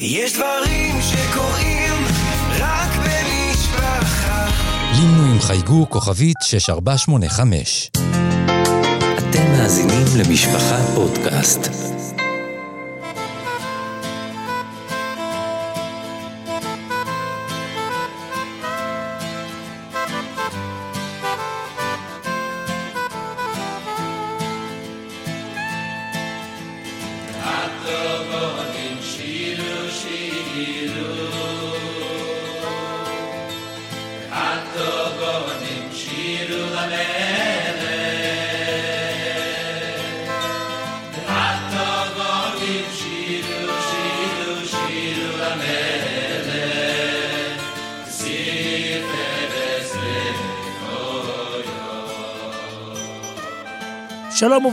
[0.00, 2.04] יש דברים שקורים
[2.58, 4.46] רק במשפחה.
[4.92, 7.90] לינו עם חייגו כוכבית 6485.
[9.18, 11.95] אתם מאזינים למשפחה פודקאסט.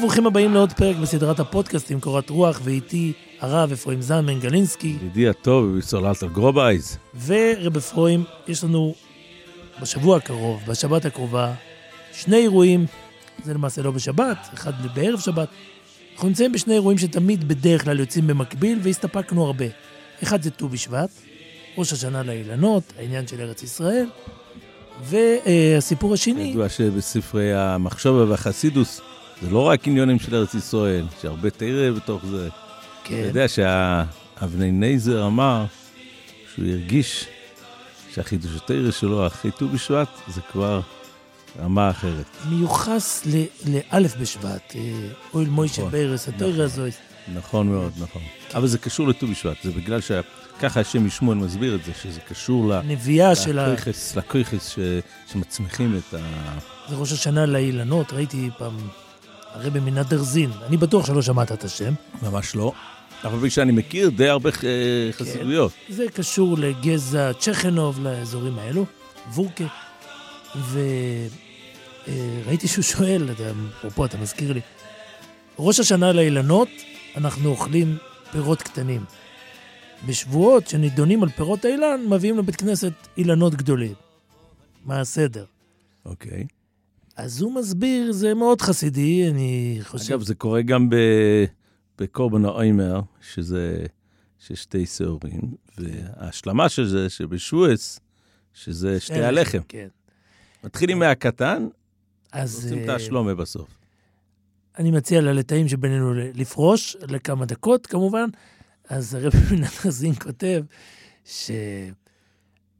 [0.03, 5.77] וברוכים הבאים לעוד פרק בסדרת הפודקאסטים קורת רוח, ואיתי הרב אפרים זלמן גלינסקי, ידידי הטוב,
[6.21, 6.97] על גרובייז.
[7.25, 8.95] ורב אפרים, יש לנו
[9.81, 11.53] בשבוע הקרוב, בשבת הקרובה,
[12.13, 12.85] שני אירועים,
[13.43, 15.47] זה למעשה לא בשבת, אחד בערב שבת.
[16.13, 19.65] אנחנו נמצאים בשני אירועים שתמיד בדרך כלל יוצאים במקביל, והסתפקנו הרבה.
[20.23, 21.09] אחד זה ט"ו בשבט,
[21.77, 24.05] ראש השנה לאילנות, העניין של ארץ ישראל,
[25.03, 26.41] והסיפור השני...
[26.41, 29.01] ידוע שבספרי המחשבה והחסידוס,
[29.43, 32.49] זה לא רק עניונים של ארץ ישראל, שהרבה תראה בתוך זה.
[33.03, 33.19] כן.
[33.19, 35.65] אתה יודע שאבני נייזר אמר
[36.55, 37.25] שהוא הרגיש
[38.13, 40.81] שהחידוש התרא שלו אחרי ט"ו בשבט זה כבר
[41.59, 42.25] רמה אחרת.
[42.49, 43.27] מיוחס
[43.65, 44.81] לאלף בשבט, אה,
[45.33, 46.83] אוהל מוישה נכון, ברס, התוירה נכון.
[46.83, 46.97] הזו.
[47.33, 48.21] נכון מאוד, נכון.
[48.53, 52.69] אבל זה קשור לט"ו בשבט, זה בגלל שככה השם ישמעאל מסביר את זה, שזה קשור
[52.69, 52.81] ל...
[52.81, 53.67] נביאה של ה...
[53.67, 54.75] לכויכס, לכויכס
[55.31, 56.17] שמצמיחים את ה...
[56.89, 58.77] זה ראש השנה לאילנות, ראיתי פעם
[59.53, 61.93] הרבי מנדרזין, אני בטוח שלא שמעת את השם.
[62.21, 62.71] ממש לא.
[63.23, 65.71] אבל בגלל שאני מכיר די הרבה אה, חסידויות.
[65.89, 68.85] זה קשור לגזע צ'כנוב, לאזורים האלו,
[69.33, 69.65] וורקה.
[72.05, 73.29] וראיתי שהוא שואל,
[73.79, 74.61] אפרופו, אתה מזכיר לי,
[75.59, 76.69] ראש השנה לאילנות,
[77.17, 77.97] אנחנו אוכלים
[78.31, 79.05] פירות קטנים.
[80.05, 83.93] בשבועות שנידונים על פירות האילן, מביאים לבית כנסת אילנות גדולים.
[84.85, 85.45] מה הסדר?
[86.05, 86.43] אוקיי.
[87.15, 90.13] אז הוא מסביר, זה מאוד חסידי, אני חושב.
[90.13, 90.95] אגב, זה קורה גם ב...
[91.97, 93.85] בקורבן האיימר, שזה
[94.39, 95.41] ששתי שעורים,
[95.77, 97.99] וההשלמה של זה, שבשועס,
[98.53, 99.59] שזה שתי הלחם.
[99.67, 99.87] כן.
[100.63, 101.67] מתחילים מהקטן,
[102.31, 103.67] אז עושים את אה, השלומה בסוף.
[104.79, 108.29] אני מציע ללטאים שבינינו לפרוש לכמה דקות, כמובן.
[108.89, 110.63] אז הרבי מנתרזין כותב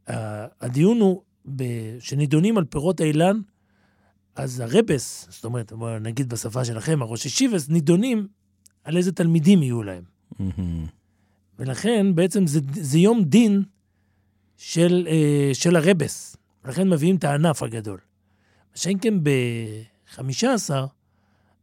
[0.05, 1.21] שהדיון הוא,
[1.99, 3.39] שנידונים על פירות האילן,
[4.35, 8.27] אז הרבס, זאת אומרת, בוא נגיד בשפה שלכם, הראש ישיבס, נידונים
[8.83, 10.03] על איזה תלמידים יהיו להם.
[11.59, 13.63] ולכן בעצם זה, זה יום דין
[14.57, 16.37] של, אה, של הרבס.
[16.65, 17.99] ולכן מביאים את הענף הגדול.
[18.75, 20.69] שאם כן ב-15,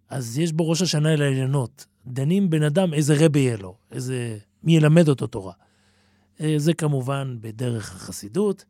[0.08, 1.87] אז יש בו ראש השנה אל העליונות.
[2.06, 5.52] דנים בן אדם איזה רבי יהיה לו, איזה, מי ילמד אותו תורה.
[6.41, 8.64] אה, זה כמובן בדרך החסידות.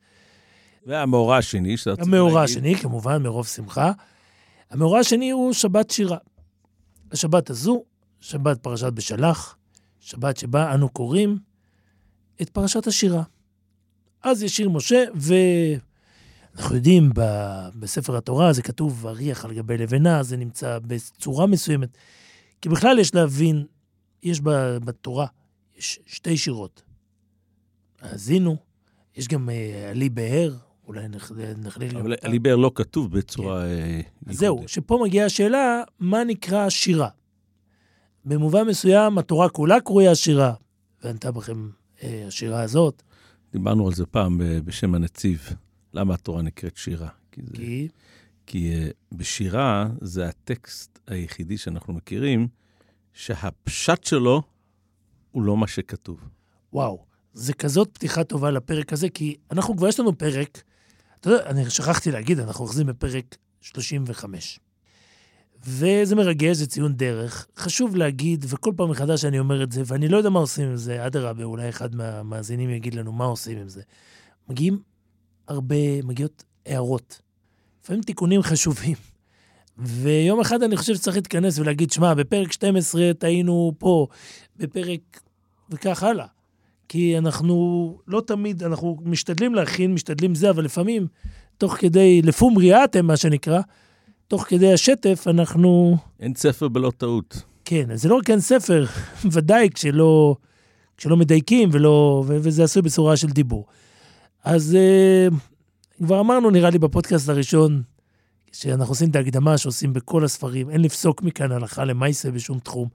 [0.86, 3.92] והמאורע השני, שאתה המאורע להגיד, השני, כמובן, מרוב שמחה.
[4.70, 6.18] המאורע השני הוא שבת שירה.
[7.12, 7.84] השבת הזו,
[8.20, 9.56] שבת פרשת בשלח,
[10.00, 11.38] שבת שבה אנו קוראים
[12.42, 13.22] את פרשת השירה.
[14.22, 20.36] אז ישיר משה, ואנחנו יודעים, ב- בספר התורה זה כתוב אריח על גבי לבנה, זה
[20.36, 21.88] נמצא בצורה מסוימת.
[22.62, 23.66] כי בכלל יש להבין,
[24.22, 24.40] יש
[24.84, 25.26] בתורה,
[25.76, 26.82] יש שתי שירות.
[28.00, 28.56] האזינו,
[29.16, 30.56] יש גם אה, עלי באר,
[30.90, 32.14] אולי נכ- נכליל אבל.
[32.22, 33.64] הליבר לא כתוב בצורה...
[33.64, 34.64] אה, אז זהו.
[34.66, 37.08] שפה מגיעה השאלה, מה נקרא שירה?
[38.24, 40.54] במובן מסוים, התורה כולה קרויה שירה,
[41.02, 41.68] וענתה בכם
[42.02, 43.02] אה, השירה הזאת,
[43.52, 45.48] דיברנו על זה פעם ב- בשם הנציב,
[45.94, 47.08] למה התורה נקראת שירה.
[47.32, 47.88] כי, זה, כי
[48.46, 52.48] כי אה, בשירה זה הטקסט היחידי שאנחנו מכירים,
[53.12, 54.42] שהפשט שלו
[55.30, 56.20] הוא לא מה שכתוב.
[56.72, 60.62] וואו, זה כזאת פתיחה טובה לפרק הזה, כי אנחנו כבר יש לנו פרק,
[61.20, 64.60] אתה יודע, אני שכחתי להגיד, אנחנו אוחזים בפרק 35.
[65.64, 67.46] וזה מרגש, זה ציון דרך.
[67.56, 70.76] חשוב להגיד, וכל פעם מחדש אני אומר את זה, ואני לא יודע מה עושים עם
[70.76, 73.82] זה, אדרבה, אולי אחד מהמאזינים יגיד לנו מה עושים עם זה.
[74.48, 74.82] מגיעים
[75.48, 77.20] הרבה, מגיעות הערות.
[77.82, 78.96] לפעמים תיקונים חשובים.
[79.78, 84.06] ויום אחד אני חושב שצריך להתכנס ולהגיד, שמע, בפרק 12 טעינו פה,
[84.56, 85.20] בפרק...
[85.70, 86.26] וכך הלאה.
[86.90, 91.06] כי אנחנו לא תמיד, אנחנו משתדלים להכין, משתדלים זה, אבל לפעמים,
[91.58, 93.60] תוך כדי, לפום ריאתם, מה שנקרא,
[94.28, 95.96] תוך כדי השטף, אנחנו...
[96.20, 97.42] אין ספר בלא טעות.
[97.64, 98.84] כן, זה לא רק אין ספר,
[99.32, 100.36] ודאי כשלא,
[100.96, 103.66] כשלא מדייקים ולא, ו- וזה עשוי בצורה של דיבור.
[104.44, 105.28] אז אה,
[106.04, 107.82] כבר אמרנו, נראה לי, בפודקאסט הראשון,
[108.52, 112.88] שאנחנו עושים את ההקדמה שעושים בכל הספרים, אין לפסוק מכאן הלכה למעשה בשום תחום.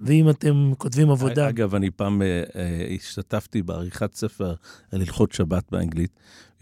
[0.00, 1.48] ואם אתם כותבים עבודה...
[1.48, 4.54] אגב, אני פעם אה, אה, השתתפתי בעריכת ספר
[4.92, 6.10] על הלכות שבת באנגלית.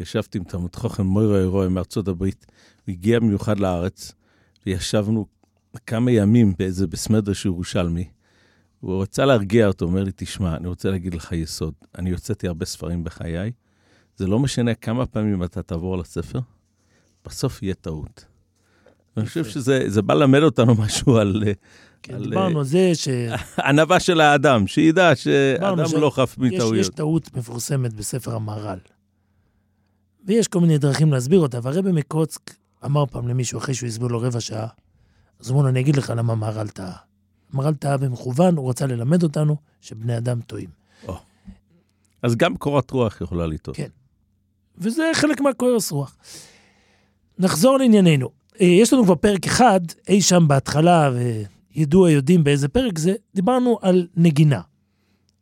[0.01, 2.47] ישבתי עם תלמוד חוכם מוירו אירוע מארצות הברית.
[2.87, 4.13] הוא הגיע במיוחד לארץ,
[4.67, 5.27] וישבנו
[5.87, 8.09] כמה ימים באיזה בסמדרש ירושלמי.
[8.81, 11.75] הוא רצה להרגיע אותו, אומר לי, תשמע, אני רוצה להגיד לך יסוד.
[11.99, 13.53] אני הוצאתי הרבה ספרים בחיי,
[14.17, 16.41] זה לא משנה כמה פעמים אתה תעבור על הספר,
[17.25, 18.25] בסוף יהיה טעות.
[19.17, 21.43] אני חושב שזה זה בא ללמד אותנו משהו על...
[22.03, 23.09] אה, כן, על, דיברנו על זה ש...
[23.69, 26.95] ענווה של האדם, שידע שאדם לא חף יש, יש מטעויות.
[26.95, 28.79] טעות מפורסמת בספר המהר"ל.
[30.25, 32.55] ויש כל מיני דרכים להסביר אותה, והרבי מקוצק
[32.85, 34.67] אמר פעם למישהו, אחרי שהוא הסביר לו רבע שעה,
[35.41, 36.97] אז הוא אמר לו, אני אגיד לך למה מהר"ל טעה.
[37.53, 40.83] מהר"ל טעה במכוון, הוא רצה ללמד אותנו שבני אדם טועים.
[42.23, 43.77] אז גם קורת רוח יכולה לטעות.
[43.77, 43.89] כן.
[44.79, 46.17] וזה חלק מהכוירס רוח.
[47.39, 48.29] נחזור לענייננו.
[48.61, 51.11] אה, יש לנו כבר פרק אחד, אי שם בהתחלה,
[51.77, 54.61] וידוע יודעים באיזה פרק זה, דיברנו על נגינה.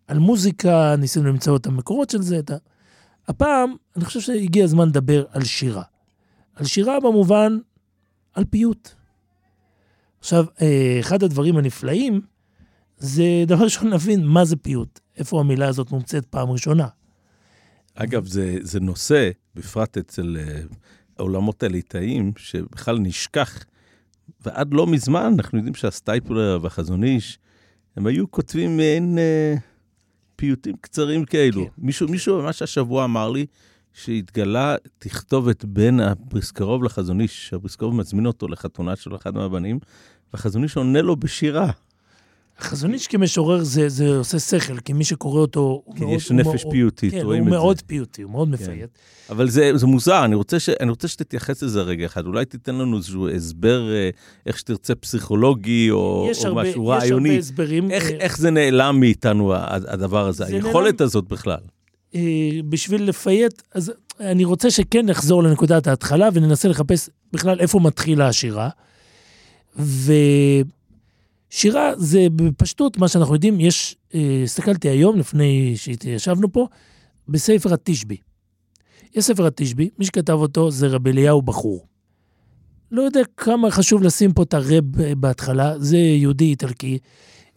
[0.06, 2.38] על מוזיקה, ניסינו למצוא את המקורות של זה.
[2.38, 2.56] את ה...
[3.28, 5.82] הפעם, אני חושב שהגיע הזמן לדבר על שירה.
[6.54, 7.58] על שירה במובן,
[8.32, 8.88] על פיוט.
[10.20, 12.20] עכשיו, אה, אחד הדברים הנפלאים,
[12.98, 15.00] זה דבר ראשון להבין מה זה פיוט.
[15.16, 16.88] איפה המילה הזאת מומצאת פעם ראשונה.
[17.94, 20.60] אגב, זה, זה נושא, בפרט אצל אה,
[21.18, 23.64] העולמות הליטאיים, שבכלל נשכח.
[24.46, 27.38] ועד לא מזמן, אנחנו יודעים שהסטייפלר והחזון איש,
[27.96, 29.54] הם היו כותבים מעין אה,
[30.36, 31.64] פיוטים קצרים כאלו.
[31.64, 31.70] כן.
[31.78, 33.46] מישהו, מישהו ממש השבוע אמר לי
[33.92, 39.78] שהתגלה תכתובת בין הבריסקרוב לחזון איש, שהבריסקרוב מזמין אותו לחתונה של אחד מהבנים,
[40.32, 41.70] והחזון איש עונה לו בשירה.
[42.60, 45.82] החזון איש כמשורר זה, זה עושה שכל, כי מי שקורא אותו...
[45.84, 47.82] הוא כי מאוד- יש הוא נפש מאוד- פיוטית, כן, רואים הוא את מאוד זה.
[47.86, 48.90] פיוטי, הוא מאוד מפייט.
[49.30, 52.26] אבל זה, זה מוזר, אני רוצה, ש, אני רוצה שתתייחס לזה רגע אחד.
[52.26, 54.10] אולי תיתן לנו איזשהו הסבר, אה,
[54.46, 57.38] איך שתרצה, פסיכולוגי או, יש או הרבה, משהו יש הרבה רעיוני.
[57.38, 57.90] הסברים.
[57.90, 61.60] איך, אה, איך זה נעלם מאיתנו, הדבר הזה, זה היכולת נעלם- הזאת בכלל.
[62.14, 62.20] אה,
[62.68, 68.68] בשביל לפייט, אז אני רוצה שכן נחזור לנקודת ההתחלה וננסה לחפש בכלל איפה מתחילה השירה.
[71.50, 76.66] ושירה זה בפשטות, מה שאנחנו יודעים, יש, אה, הסתכלתי היום, לפני שישבנו פה,
[77.28, 78.16] בספר התשבי.
[79.14, 81.86] יש ספר התשבי, מי שכתב אותו זה רב אליהו בחור.
[82.90, 86.98] לא יודע כמה חשוב לשים פה את הרב אה, בהתחלה, זה יהודי איטלקי.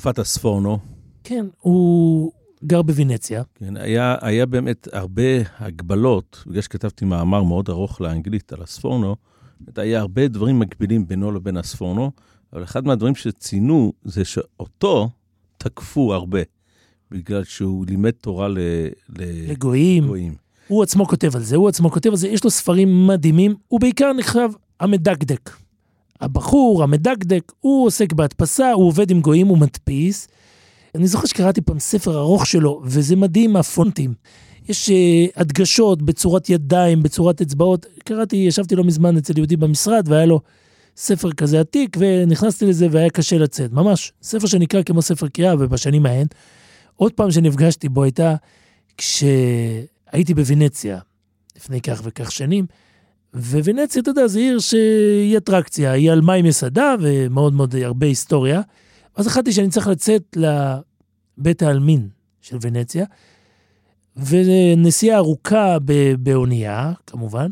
[0.02, 0.80] פאטה ספורנו,
[1.24, 2.32] כן, הוא
[2.64, 3.44] גר בוונציה.
[3.56, 5.22] כן, היה, היה באמת הרבה
[5.60, 9.16] הגבלות, בגלל שכתבתי מאמר מאוד ארוך לאנגלית על הספורנו,
[9.76, 12.12] היה הרבה דברים מקבילים בינו לבין הספורנו,
[12.54, 15.10] אבל אחד מהדברים שציינו זה שאותו
[15.58, 16.40] תקפו הרבה,
[17.12, 18.58] בגלל שהוא לימד תורה ל-
[19.10, 20.04] לגויים.
[20.04, 20.36] לגויים.
[20.68, 23.80] הוא עצמו כותב על זה, הוא עצמו כותב על זה, יש לו ספרים מדהימים, הוא
[23.80, 25.50] בעיקר נחשב המדקדק.
[26.22, 30.28] הבחור, המדקדק, הוא עוסק בהדפסה, הוא עובד עם גויים, הוא מדפיס.
[30.96, 34.14] אני זוכר שקראתי פעם ספר ארוך שלו, וזה מדהים, הפונטים.
[34.70, 34.94] יש uh,
[35.36, 37.86] הדגשות בצורת ידיים, בצורת אצבעות.
[38.06, 40.40] קראתי, ישבתי לא מזמן אצל יהודי במשרד, והיה לו
[40.98, 43.72] ספר כזה עתיק, ונכנסתי לזה והיה קשה לצאת.
[43.72, 46.28] ממש, ספר שנקרא כמו ספר קריאה, ובשנים ההן.
[46.96, 48.36] עוד פעם שנפגשתי בו הייתה
[48.98, 51.00] כשהייתי בוונציה,
[51.56, 52.66] לפני כך וכך שנים,
[53.34, 58.62] וונציה, אתה יודע, זו עיר שהיא אטרקציה, היא על מים מסעדה ומאוד מאוד הרבה היסטוריה.
[59.16, 60.38] אז החלטתי שאני צריך לצאת
[61.38, 62.08] לבית העלמין
[62.42, 63.06] של ונציה,
[64.16, 65.78] ונסיעה ארוכה
[66.20, 67.50] באונייה, כמובן,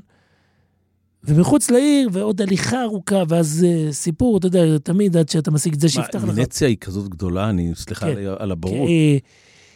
[1.23, 5.79] ומחוץ לעיר, ועוד הליכה ארוכה, ואז אה, סיפור, אתה יודע, תמיד עד שאתה משיג את
[5.79, 6.29] זה שיפתח לך.
[6.37, 8.17] ונציה היא כזאת גדולה, אני, סליחה כן.
[8.39, 8.89] על- הבורות.
[8.89, 9.17] אה,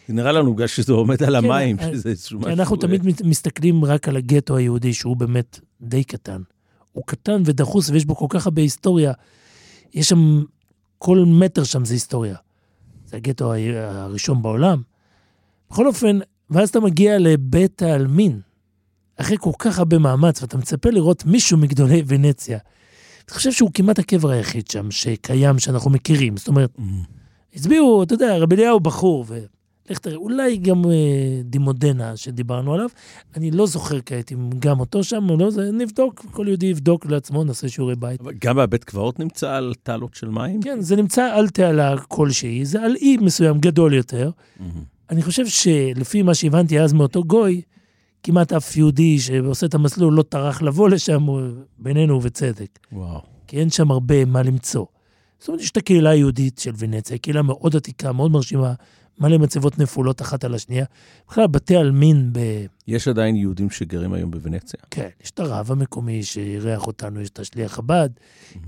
[0.07, 2.51] זה נראה לנו בגלל שזה עומד על כן, המים, אה, שזה איזשהו משהו...
[2.51, 6.41] אנחנו אה, תמיד מסתכלים רק על הגטו היהודי, שהוא באמת די קטן.
[6.91, 9.13] הוא קטן ודחוס, ויש בו כל כך הרבה היסטוריה.
[9.93, 10.43] יש שם,
[10.97, 12.35] כל מטר שם זה היסטוריה.
[13.05, 14.81] זה הגטו הראשון בעולם.
[15.71, 18.39] בכל אופן, ואז אתה מגיע לבית העלמין,
[19.17, 22.57] אחרי כל כך הרבה מאמץ, ואתה מצפה לראות מישהו מגדולי ונציה.
[23.27, 26.37] אני חושב שהוא כמעט הקבר היחיד שם שקיים, שאנחנו מכירים.
[26.37, 26.77] זאת אומרת,
[27.55, 32.89] הצביעו, אתה יודע, רבי אליהו בחור, ולך תראה, אולי גם אה, דימודנה שדיברנו עליו.
[33.35, 37.05] אני לא זוכר כעת אם גם אותו שם או לא, זה נבדוק, כל יהודי יבדוק
[37.05, 38.21] לעצמו, נעשה שיעורי בית.
[38.21, 40.61] אבל גם הבית קברות נמצא על תעלות של מים?
[40.61, 44.29] כן, זה נמצא על תעלה כלשהי, זה על אי מסוים גדול יותר.
[44.59, 44.95] מהמם.
[45.09, 47.61] אני חושב שלפי מה שהבנתי אז מאותו גוי,
[48.25, 51.25] כמעט אף יהודי שעושה את המסלול לא טרח לבוא לשם,
[51.77, 52.79] בינינו ובצדק.
[52.91, 53.21] וואו.
[53.47, 54.85] כי אין שם הרבה מה למצוא.
[55.39, 58.73] זאת אומרת, יש את הקהילה היהודית של ונציה, קהילה מאוד עתיקה, מאוד מרשימה,
[59.19, 60.85] מלא מצבות נפולות אחת על השנייה.
[61.29, 62.39] בכלל, בתי עלמין ב...
[62.87, 64.79] יש עדיין יהודים שגרים היום בוונציה.
[64.91, 68.09] כן, יש את הרב המקומי שאירח אותנו, יש את השליח חב"ד,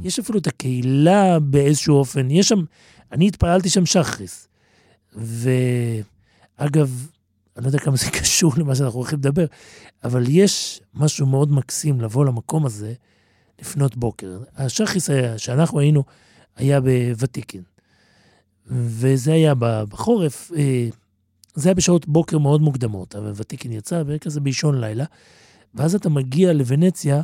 [0.04, 2.32] יש אפילו את הקהילה באיזשהו אופן.
[2.32, 2.64] יש שם,
[3.12, 4.48] אני התפללתי שם שחריס.
[6.60, 7.08] ואגב,
[7.58, 9.46] אני לא יודע כמה זה קשור למה שאנחנו הולכים לדבר,
[10.04, 12.94] אבל יש משהו מאוד מקסים לבוא למקום הזה
[13.62, 14.40] לפנות בוקר.
[14.56, 16.04] השחריס היה, שאנחנו היינו,
[16.56, 17.62] היה בוותיקין.
[18.68, 19.54] וזה היה
[19.90, 20.88] בחורף, אה,
[21.56, 25.06] זה היה בשעות בוקר מאוד מוקדמות, אבל ותיקין יצא וכזה באישון לילה,
[25.76, 27.22] ואז אתה מגיע לוונציה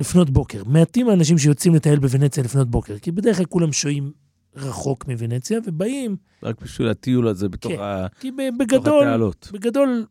[0.00, 0.64] לפנות בוקר.
[0.64, 4.12] מעטים האנשים שיוצאים לטייל בוונציה לפנות בוקר, כי בדרך כלל כולם שוהים
[4.56, 7.80] רחוק מוונציה, ובאים, רק בשביל הטיול הזה בתוך כן.
[7.80, 9.48] ה- כי בגדול, התעלות.
[9.52, 10.06] בגדול,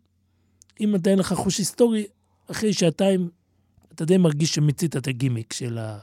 [0.81, 2.05] אם אתה אין לך חוש היסטורי,
[2.51, 3.29] אחרי שעתיים
[3.93, 5.99] אתה די מרגיש שמיצית את הגימיק של, ה...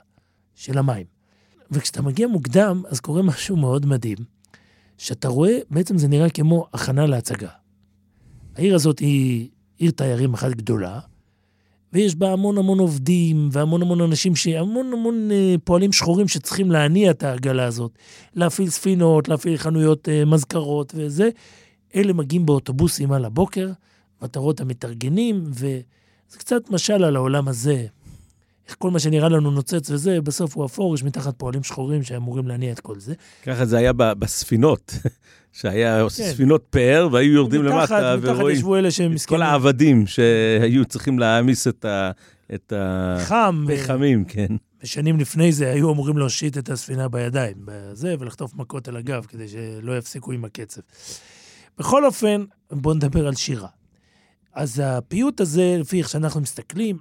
[0.54, 1.06] של המים.
[1.70, 4.18] וכשאתה מגיע מוקדם, אז קורה משהו מאוד מדהים,
[4.98, 7.48] שאתה רואה, בעצם זה נראה כמו הכנה להצגה.
[8.54, 11.00] העיר הזאת היא עיר תיירים אחת גדולה,
[11.92, 14.32] ויש בה המון המון עובדים, והמון המון אנשים.
[14.58, 17.90] המון המון אה, פועלים שחורים שצריכים להניע את העגלה הזאת.
[18.34, 21.28] להפעיל ספינות, להפעיל חנויות אה, מזכרות וזה.
[21.94, 23.70] אלה מגיעים באוטובוסים על הבוקר,
[24.22, 27.86] ואתה רואה את המתארגנים, וזה קצת משל על העולם הזה.
[28.68, 32.48] איך כל מה שנראה לנו נוצץ וזה, בסוף הוא אפור, יש מתחת פועלים שחורים שאמורים
[32.48, 33.14] להניע את כל זה.
[33.42, 34.94] ככה זה היה בספינות,
[35.60, 36.30] שהיה עושה כן.
[36.32, 39.38] ספינות פאר, והיו יורדים מתחת- למטה מתחת ורואים ישבו אלה שהם את מסכנים.
[39.38, 42.10] כל העבדים שהיו צריכים להעמיס את ה...
[42.54, 42.72] את
[43.24, 43.66] חם.
[43.70, 44.46] אה, הפחמים, כן.
[44.82, 49.48] ושנים לפני זה היו אמורים להושיט את הספינה בידיים, בזה, ולחטוף מכות על הגב, כדי
[49.48, 50.80] שלא יפסיקו עם הקצב.
[51.78, 53.68] בכל אופן, בואו נדבר על שירה.
[54.54, 56.98] אז הפיוט הזה, לפי איך שאנחנו מסתכלים,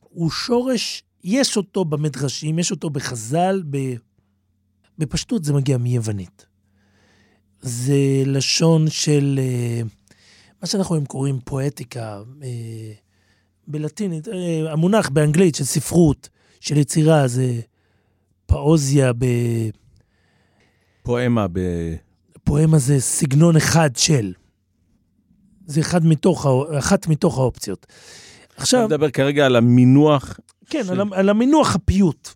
[0.00, 3.94] הוא שורש, יש אותו במדרשים, יש אותו בחז"ל, ב...
[4.98, 6.46] בפשטות זה מגיע מיוונית.
[7.62, 9.80] זה לשון של אה,
[10.62, 12.92] מה שאנחנו היום קוראים פואטיקה, אה,
[13.66, 16.28] בלטינית, אה, המונח באנגלית של ספרות,
[16.60, 17.60] של יצירה, זה
[18.46, 19.12] פאוזיה,
[21.02, 21.58] פואמה ב...
[22.36, 24.32] בפואמה זה סגנון אחד של.
[25.66, 26.46] זה אחד מתוך,
[26.78, 27.86] אחת מתוך האופציות.
[28.54, 30.40] אתה עכשיו, מדבר כרגע על המינוח.
[30.70, 32.28] כן, של- על המינוח הפיוט.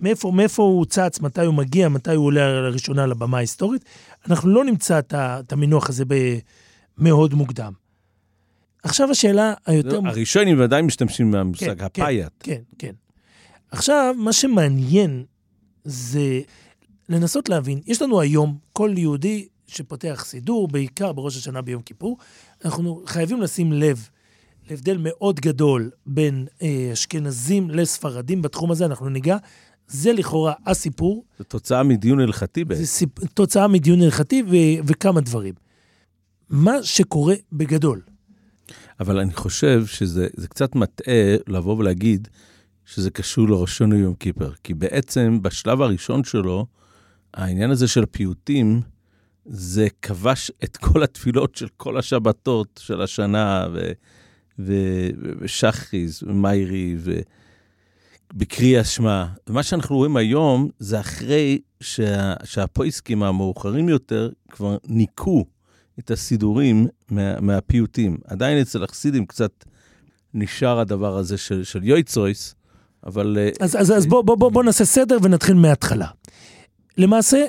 [0.00, 3.84] מאיפה, מאיפה הוא צץ, מתי הוא מגיע, מתי הוא עולה לראשונה לבמה ההיסטורית.
[4.28, 6.04] אנחנו לא נמצא את, המינוח הזה
[6.98, 7.72] מאוד מוקדם.
[8.82, 10.00] עכשיו השאלה היותר...
[10.04, 12.28] הראשונים ודאי משתמשים במושג כן, הפייט.
[12.40, 12.92] כן, כן.
[13.70, 15.24] עכשיו, מה שמעניין
[15.84, 16.40] זה
[17.08, 22.18] לנסות להבין, יש לנו היום, כל יהודי שפותח סידור, בעיקר בראש השנה ביום כיפור,
[22.64, 24.08] אנחנו חייבים לשים לב
[24.70, 29.36] להבדל מאוד גדול בין אה, אשכנזים לספרדים בתחום הזה, אנחנו ניגע.
[29.88, 32.84] זה לכאורה הסיפור, זו תוצאה מדיון הלכתי זה בעצם.
[32.84, 33.24] סיפ...
[33.34, 34.54] תוצאה מדיון הלכתי ו...
[34.86, 35.54] וכמה דברים.
[36.50, 38.00] מה שקורה בגדול,
[39.00, 42.28] אבל אני חושב שזה זה קצת מטעה לבוא ולהגיד
[42.84, 44.52] שזה קשור לראשון יום כיפר.
[44.64, 46.66] כי בעצם בשלב הראשון שלו,
[47.34, 48.80] העניין הזה של פיוטים,
[49.46, 53.92] זה כבש את כל התפילות של כל השבתות של השנה, ו,
[54.58, 54.72] ו,
[55.22, 56.96] ו, ושחריס, ומיירי,
[58.34, 59.26] ובקריאה שמע.
[59.46, 65.44] ומה שאנחנו רואים היום, זה אחרי שה, שהפויסקים המאוחרים יותר כבר ניקו
[65.98, 68.18] את הסידורים מה, מהפיוטים.
[68.24, 69.64] עדיין אצל החסידים קצת
[70.34, 72.54] נשאר הדבר הזה של, של יויצויס,
[73.06, 73.38] אבל...
[73.40, 76.06] אה, אז, אז, אז בוא, בוא, בוא, בוא נעשה סדר ונתחיל מההתחלה.
[76.98, 77.44] למעשה,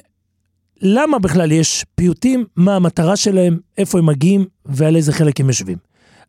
[0.81, 5.77] למה בכלל יש פיוטים, מה המטרה שלהם, איפה הם מגיעים ועל איזה חלק הם יושבים.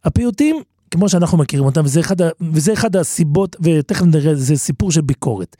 [0.05, 0.57] הפיוטים,
[0.91, 2.17] כמו שאנחנו מכירים אותם, וזה אחד,
[2.53, 5.57] וזה אחד הסיבות, ותכף נראה, זה סיפור של ביקורת.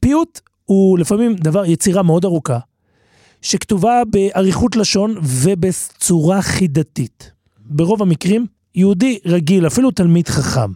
[0.00, 2.58] פיוט הוא לפעמים דבר, יצירה מאוד ארוכה,
[3.42, 7.30] שכתובה באריכות לשון ובצורה חידתית.
[7.58, 10.72] ברוב המקרים, יהודי רגיל, אפילו תלמיד חכם,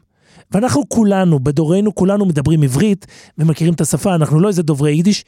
[0.50, 3.06] ואנחנו כולנו, בדורנו, כולנו מדברים עברית
[3.38, 5.24] ומכירים את השפה, אנחנו לא איזה דוברי יידיש,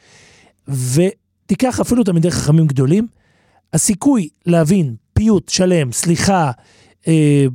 [0.67, 3.07] ותיקח אפילו תלמידי חכמים גדולים,
[3.73, 6.51] הסיכוי להבין פיוט שלם, סליחה,
[7.07, 7.45] אה,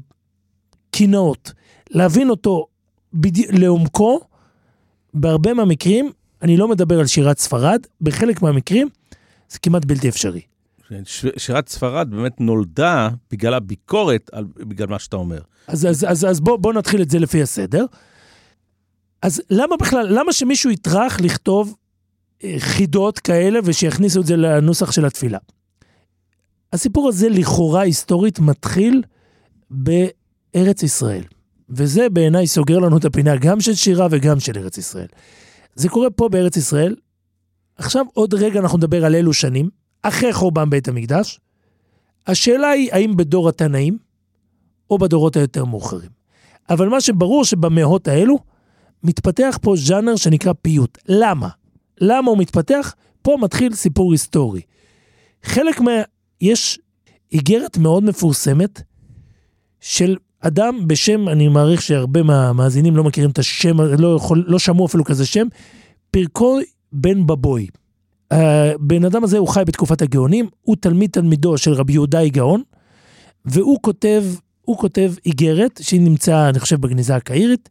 [0.99, 1.53] קינות,
[1.91, 2.67] להבין אותו
[3.15, 3.45] בדי...
[3.49, 4.21] לעומקו,
[5.15, 6.11] בהרבה מהמקרים,
[6.43, 8.89] אני לא מדבר על שירת ספרד, בחלק מהמקרים
[9.51, 10.41] זה כמעט בלתי אפשרי.
[11.05, 15.41] ש- שירת ספרד באמת נולדה בגלל הביקורת, על, בגלל מה שאתה אומר.
[15.67, 17.85] אז, אז, אז, אז בוא, בוא נתחיל את זה לפי הסדר.
[19.23, 21.75] אז למה בכלל, למה שמישהו יטרח לכתוב
[22.45, 25.39] אה, חידות כאלה ושיכניסו את זה לנוסח של התפילה?
[26.73, 29.03] הסיפור הזה לכאורה היסטורית מתחיל
[30.55, 31.23] בארץ ישראל.
[31.71, 35.07] וזה בעיניי סוגר לנו את הפינה גם של שירה וגם של ארץ ישראל.
[35.75, 36.97] זה קורה פה בארץ ישראל.
[37.77, 39.69] עכשיו עוד רגע אנחנו נדבר על אלו שנים,
[40.03, 41.41] אחרי חורבן בית המקדש,
[42.27, 43.99] השאלה היא האם בדור התנאים
[44.91, 46.11] או בדורות היותר מאוחרים.
[46.71, 48.39] אבל מה שברור שבמאות האלו
[49.03, 50.99] מתפתח פה ז'אנר שנקרא פיוט.
[51.09, 51.49] למה?
[52.01, 52.95] למה הוא מתפתח?
[53.23, 54.61] פה מתחיל סיפור היסטורי.
[55.43, 55.91] חלק מה...
[56.41, 56.81] יש
[57.33, 58.83] איגרת מאוד מפורסמת
[59.81, 64.87] של אדם בשם, אני מעריך שהרבה מהמאזינים לא מכירים את השם, לא, יכול, לא שמעו
[64.87, 65.47] אפילו כזה שם,
[66.11, 67.67] פרקוי בן בבוי.
[68.31, 72.63] הבן אדם הזה הוא חי בתקופת הגאונים, הוא תלמיד תלמידו של רבי יהודאי גאון,
[73.45, 74.25] והוא כותב,
[74.63, 77.69] הוא כותב איגרת שהיא נמצאה, אני חושב, בגניזה הקהירית.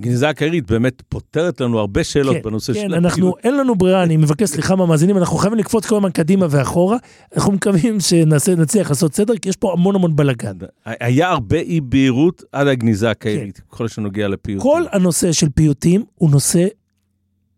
[0.00, 3.44] גניזה הקהירית באמת פותרת לנו הרבה שאלות כן, בנושא כן, של אנחנו, הפיוט.
[3.44, 6.96] אין לנו ברירה, אני מבקש סליחה מהמאזינים, אנחנו חייבים לקפוץ כל הזמן קדימה ואחורה.
[7.36, 10.56] אנחנו מקווים שנעשה, נצליח לעשות סדר, כי יש פה המון המון בלאגן.
[10.84, 14.62] היה הרבה אי בהירות עד הגניזה הקהירית, בכל שנוגע לפיוט.
[14.62, 16.66] כל הנושא של פיוטים הוא נושא,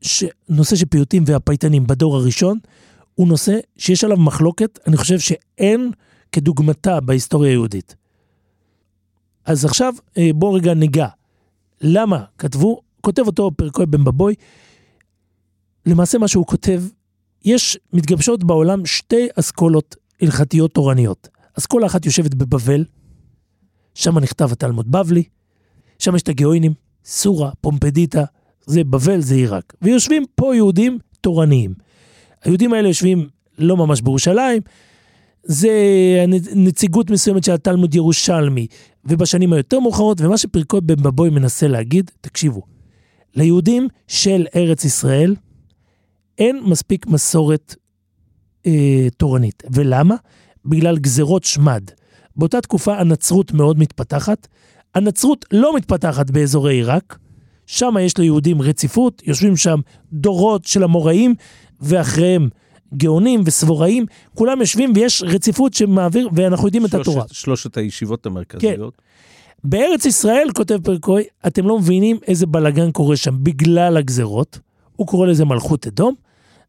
[0.02, 0.24] ש...
[0.48, 2.58] נושא של פיוטים והפייטנים בדור הראשון,
[3.14, 5.90] הוא נושא שיש עליו מחלוקת, אני חושב שאין
[6.32, 7.96] כדוגמתה בהיסטוריה היהודית.
[9.44, 11.06] אז עכשיו אה, בואו רגע ניגע.
[11.84, 14.34] למה כתבו, כותב אותו פרקוי בן בבוי,
[15.86, 16.82] למעשה מה שהוא כותב,
[17.44, 21.28] יש, מתגבשות בעולם שתי אסכולות הלכתיות תורניות.
[21.58, 22.84] אסכולה אחת יושבת בבבל,
[23.94, 25.22] שם נכתב התלמוד בבלי,
[25.98, 26.72] שם יש את הגאוינים,
[27.04, 28.24] סורה, פומפדיטה,
[28.66, 29.74] זה בבל, זה עיראק.
[29.82, 31.74] ויושבים פה יהודים תורניים.
[32.44, 34.62] היהודים האלה יושבים לא ממש בירושלים,
[35.44, 35.70] זה
[36.54, 38.66] נציגות מסוימת של התלמוד ירושלמי,
[39.04, 42.62] ובשנים היותר מאוחרות, ומה שפרקוי בן בבוי מנסה להגיד, תקשיבו,
[43.34, 45.34] ליהודים של ארץ ישראל
[46.38, 47.74] אין מספיק מסורת
[48.66, 49.62] אה, תורנית.
[49.72, 50.14] ולמה?
[50.64, 51.90] בגלל גזרות שמד.
[52.36, 54.48] באותה תקופה הנצרות מאוד מתפתחת.
[54.94, 57.18] הנצרות לא מתפתחת באזורי עיראק,
[57.66, 59.80] שם יש ליהודים רציפות, יושבים שם
[60.12, 61.34] דורות של המוראים,
[61.80, 62.48] ואחריהם
[62.96, 67.24] גאונים וסבוראים, כולם יושבים ויש רציפות שמעביר, ואנחנו יודעים את שלושת- התורה.
[67.32, 68.94] שלושת הישיבות המרכזיות.
[69.64, 74.58] בארץ ישראל, כותב פרקוי, אתם לא מבינים איזה בלאגן קורה שם בגלל הגזרות.
[74.96, 76.14] הוא קורא לזה מלכות אדום.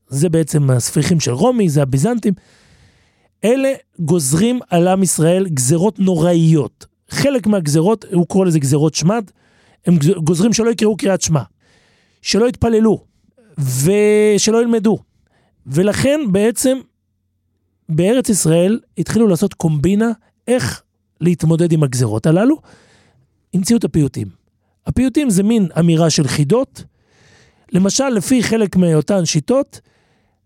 [0.07, 2.33] זה בעצם הספיחים של רומי, זה הביזנטים.
[3.43, 6.85] אלה גוזרים על עם ישראל גזרות נוראיות.
[7.09, 9.31] חלק מהגזרות, הוא קורא לזה גזרות שמד,
[9.85, 11.41] הם גוזרים שלא יקראו קריאת שמע,
[12.21, 13.03] שלא יתפללו,
[13.57, 14.97] ושלא ילמדו.
[15.67, 16.77] ולכן בעצם
[17.89, 20.11] בארץ ישראל התחילו לעשות קומבינה
[20.47, 20.83] איך
[21.21, 22.61] להתמודד עם הגזרות הללו,
[23.53, 24.27] המציאו את הפיוטים.
[24.87, 26.83] הפיוטים זה מין אמירה של חידות.
[27.71, 29.79] למשל, לפי חלק מאותן שיטות,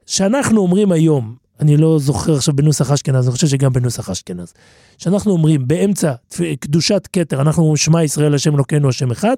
[0.05, 4.53] שאנחנו אומרים היום, אני לא זוכר עכשיו בנוסח אשכנז, אני חושב שגם בנוסח אשכנז,
[4.97, 6.13] שאנחנו אומרים באמצע
[6.59, 9.35] קדושת כתר, אנחנו אומרים שמע ישראל השם אלוקינו השם אחד,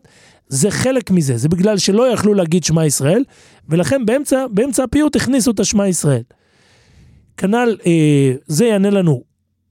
[0.47, 3.23] זה חלק מזה, זה בגלל שלא יכלו להגיד שמע ישראל,
[3.69, 6.23] ולכן באמצע, באמצע הפיוט הכניסו את השמע ישראל.
[7.37, 9.23] כנ"ל, אה, זה יענה לנו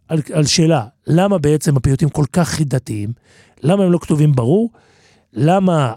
[0.08, 3.12] על, על שאלה, למה בעצם הפיוטים כל כך חידתיים?
[3.62, 4.70] למה הם לא כתובים ברור?
[5.32, 5.94] למה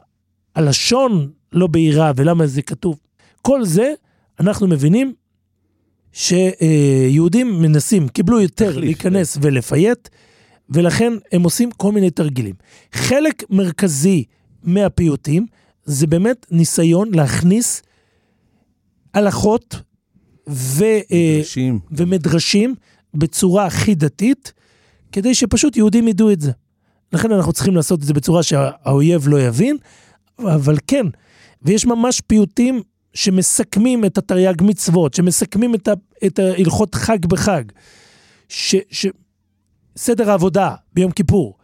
[0.55, 2.99] הלשון לא בהירה ולמה זה כתוב?
[3.41, 3.93] כל זה
[4.39, 5.13] אנחנו מבינים
[6.13, 10.09] שיהודים מנסים, קיבלו יותר תחליף, להיכנס ולפייט,
[10.69, 12.55] ולכן הם עושים כל מיני תרגילים.
[12.93, 14.23] חלק מרכזי
[14.63, 15.45] מהפיוטים
[15.85, 17.81] זה באמת ניסיון להכניס
[19.13, 19.75] הלכות
[20.49, 21.79] ו, אה, מדרשים.
[21.91, 22.75] ומדרשים
[23.13, 24.53] בצורה הכי דתית,
[25.11, 26.51] כדי שפשוט יהודים ידעו את זה.
[27.13, 29.77] לכן אנחנו צריכים לעשות את זה בצורה שהאויב לא יבין,
[30.39, 31.05] אבל כן,
[31.61, 32.81] ויש ממש פיוטים
[33.13, 35.93] שמסכמים את התרי"ג מצוות, שמסכמים את, ה,
[36.25, 37.63] את ההלכות חג בחג,
[38.49, 39.07] ש, ש,
[39.97, 41.57] סדר העבודה ביום כיפור.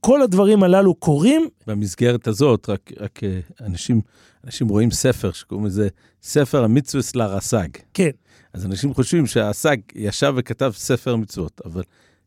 [0.00, 4.00] כל הדברים הללו קורים, במסגרת הזאת, רק, רק אה, אנשים,
[4.44, 5.88] אנשים רואים ספר שקוראים לזה
[6.22, 7.68] ספר המצווה לרס"ג.
[7.94, 8.10] כן,
[8.52, 11.82] אז אנשים חושבים שהרס"ג ישב וכתב ספר מצוות, אבל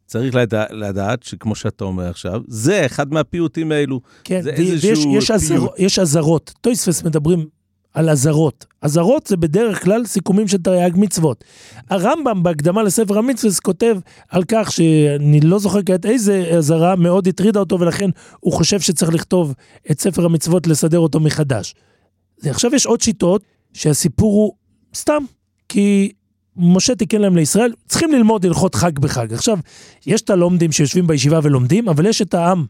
[0.05, 4.01] צריך לדע, לדעת שכמו שאתה אומר עכשיו, זה אחד מהפיוטים האלו.
[4.23, 5.71] כן, זה ו- ויש איזשהו יש פיוט.
[5.77, 6.53] יש אזהרות.
[6.61, 7.47] טויספס מדברים
[7.93, 8.65] על אזהרות.
[8.81, 11.43] אזהרות זה בדרך כלל סיכומים של תרי"ג מצוות.
[11.89, 13.97] הרמב"ם בהקדמה לספר המצווה כותב
[14.29, 19.13] על כך שאני לא זוכר כעת איזה אזהרה מאוד הטרידה אותו ולכן הוא חושב שצריך
[19.13, 19.53] לכתוב
[19.91, 21.75] את ספר המצוות, לסדר אותו מחדש.
[22.45, 24.53] עכשיו יש עוד שיטות שהסיפור הוא
[24.95, 25.23] סתם,
[25.69, 26.11] כי
[26.57, 29.33] משה תיקן להם לישראל, צריכים ללמוד הלכות חג בחג.
[29.33, 29.57] עכשיו,
[30.05, 32.65] יש את הלומדים שיושבים בישיבה ולומדים, אבל יש את העם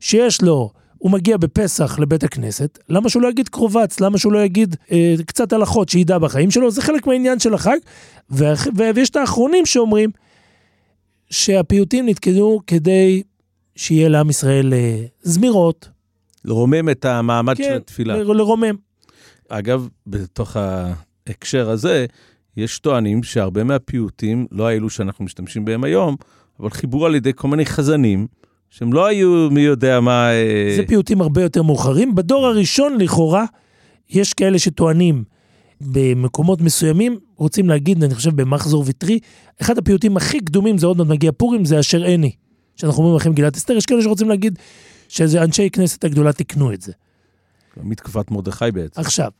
[0.00, 0.70] שיש לו,
[1.04, 4.00] הוא מגיע בפסח לבית הכנסת, למה שהוא לא יגיד קרובץ?
[4.00, 6.70] למה שהוא לא יגיד אה, קצת הלכות שידע בחיים שלו?
[6.70, 7.76] זה חלק מהעניין של החג.
[8.30, 10.10] ואח- ו- ויש את האחרונים שאומרים
[11.30, 13.22] שהפיוטים נתקדו כדי
[13.76, 15.88] שיהיה לעם ישראל אה, זמירות,
[16.44, 18.16] לרומם את המעמד של כן, התפילה.
[18.16, 18.74] ל- לרומם.
[19.48, 22.06] אגב, בתוך ההקשר הזה,
[22.56, 26.16] יש טוענים שהרבה מהפיוטים, לא האלו שאנחנו משתמשים בהם היום,
[26.60, 28.26] אבל חיברו על ידי כל מיני חזנים,
[28.70, 30.30] שהם לא היו מי יודע מה...
[30.30, 32.14] אה, זה פיוטים הרבה יותר מאוחרים.
[32.14, 33.44] בדור הראשון, לכאורה,
[34.10, 35.24] יש כאלה שטוענים
[35.80, 39.18] במקומות מסוימים, רוצים להגיד, אני חושב במחזור ויטרי,
[39.62, 42.32] אחד הפיוטים הכי קדומים, זה עוד מעט מגיע פורים, זה אשר עיני.
[42.76, 44.58] שאנחנו אומרים אחרי מגילת אסתר, יש כאלה שרוצים להגיד
[45.08, 46.92] שזה אנשי כנסת הגדולה תיקנו את זה.
[47.82, 49.00] מתקופת מרדכי בעצם.
[49.00, 49.30] עכשיו,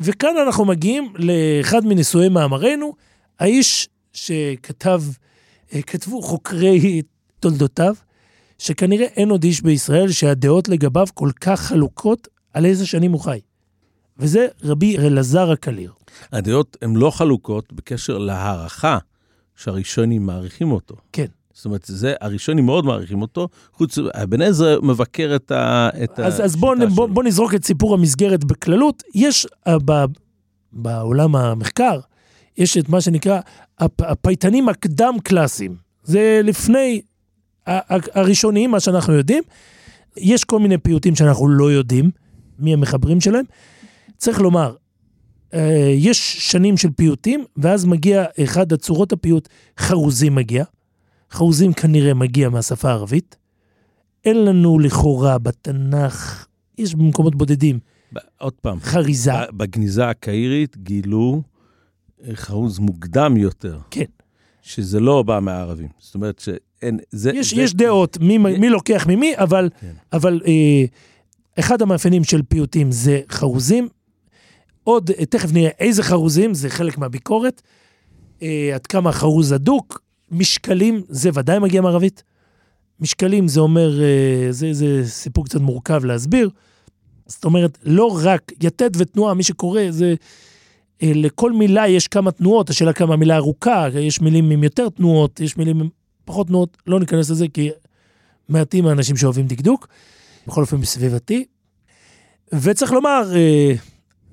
[0.00, 2.92] וכאן אנחנו מגיעים לאחד מנישואי מאמרנו,
[3.40, 5.02] האיש שכתב,
[5.74, 7.02] אה, כתבו חוקרי
[7.40, 7.94] תולדותיו,
[8.62, 13.40] שכנראה אין עוד איש בישראל שהדעות לגביו כל כך חלוקות על איזה שנים הוא חי.
[14.18, 15.92] וזה רבי אלעזר הקליר.
[16.32, 18.98] הדעות הן לא חלוקות בקשר להערכה
[19.56, 20.96] שהראשונים מעריכים אותו.
[21.12, 21.26] כן.
[21.54, 25.88] זאת אומרת, זה, הראשונים מאוד מעריכים אותו, חוץ, אבן עזרא מבקר את ה...
[26.04, 27.14] את אז, אז בוא, השיטה בוא, שלו.
[27.14, 29.02] בוא נזרוק את סיפור המסגרת בכללות.
[29.14, 30.04] יש uh, ב,
[30.72, 32.00] בעולם המחקר,
[32.58, 33.40] יש את מה שנקרא
[33.78, 35.76] הפ, הפייטנים הקדם קלאסיים.
[36.04, 37.02] זה לפני
[37.66, 39.42] ה- ה- הראשונים, מה שאנחנו יודעים.
[40.16, 42.10] יש כל מיני פיוטים שאנחנו לא יודעים
[42.58, 43.44] מי המחברים שלהם.
[44.16, 44.74] צריך לומר,
[45.54, 49.48] אה, יש שנים של פיוטים, ואז מגיע אחד הצורות הפיוט,
[49.78, 50.64] חרוזים מגיע.
[51.30, 53.36] חרוזים כנראה מגיע מהשפה הערבית.
[54.24, 56.46] אין לנו לכאורה בתנ"ך,
[56.78, 57.78] יש במקומות בודדים,
[58.38, 59.32] עוד פעם, חריזה.
[59.56, 61.42] בגניזה הקהירית גילו
[62.24, 63.78] אה, חרוז מוקדם יותר.
[63.90, 64.04] כן.
[64.62, 65.88] שזה לא בא מהערבים.
[65.98, 66.38] זאת אומרת
[66.82, 66.98] שאין...
[67.10, 69.92] זה, יש, זה, יש דעות מי, מי לוקח ממי, אבל, כן.
[70.12, 70.84] אבל אה,
[71.58, 73.88] אחד המאפיינים של פיוטים זה חרוזים.
[74.84, 77.62] עוד, אה, תכף נראה איזה חרוזים, זה חלק מהביקורת.
[78.42, 80.02] אה, עד כמה החרוז הדוק.
[80.30, 82.22] משקלים, זה ודאי מגיע מערבית.
[83.00, 86.50] משקלים זה אומר, אה, זה, זה סיפור קצת מורכב להסביר.
[87.26, 90.14] זאת אומרת, לא רק יתד ותנועה, מי שקורא, זה...
[91.02, 95.40] אה, לכל מילה יש כמה תנועות, השאלה כמה מילה ארוכה, יש מילים עם יותר תנועות,
[95.40, 95.88] יש מילים עם
[96.24, 97.70] פחות תנועות, לא ניכנס לזה כי
[98.48, 99.88] מעטים האנשים שאוהבים דקדוק,
[100.46, 101.44] בכל אופן בסביבתי.
[102.52, 103.72] וצריך לומר, אה,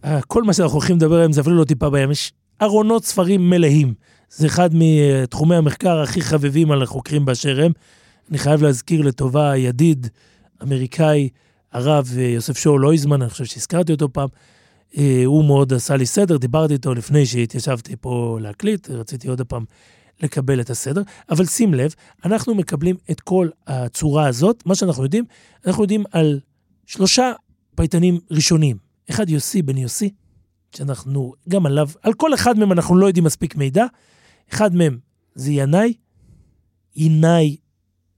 [0.06, 3.50] אה, כל מה שאנחנו הולכים לדבר עליהם זה אפילו לא טיפה בים, יש ארונות ספרים
[3.50, 3.94] מלאים.
[4.30, 7.72] זה אחד מתחומי המחקר הכי חביבים על החוקרים באשר הם.
[8.30, 10.08] אני חייב להזכיר לטובה ידיד
[10.64, 11.30] אמריקאי,
[11.72, 14.30] הרב אה, יוסף שואו לויזמן, אני חושב שהזכרתי אותו פעם.
[15.26, 19.66] הוא מאוד עשה לי סדר, דיברתי איתו לפני שהתיישבתי פה להקליט, רציתי עוד פעם
[20.24, 21.02] לקבל את הסדר.
[21.30, 25.26] אבל שים לב, אנחנו מקבלים את כל הצורה הזאת, מה שאנחנו יודעים,
[25.68, 26.40] אנחנו יודעים על
[26.86, 27.32] שלושה
[27.76, 28.78] פייטנים ראשונים.
[29.10, 30.10] אחד יוסי בן יוסי,
[30.76, 33.86] שאנחנו גם עליו, על כל אחד מהם אנחנו לא יודעים מספיק מידע.
[34.54, 35.00] אחד מהם
[35.36, 35.94] זה ינאי,
[36.96, 37.58] ינאי,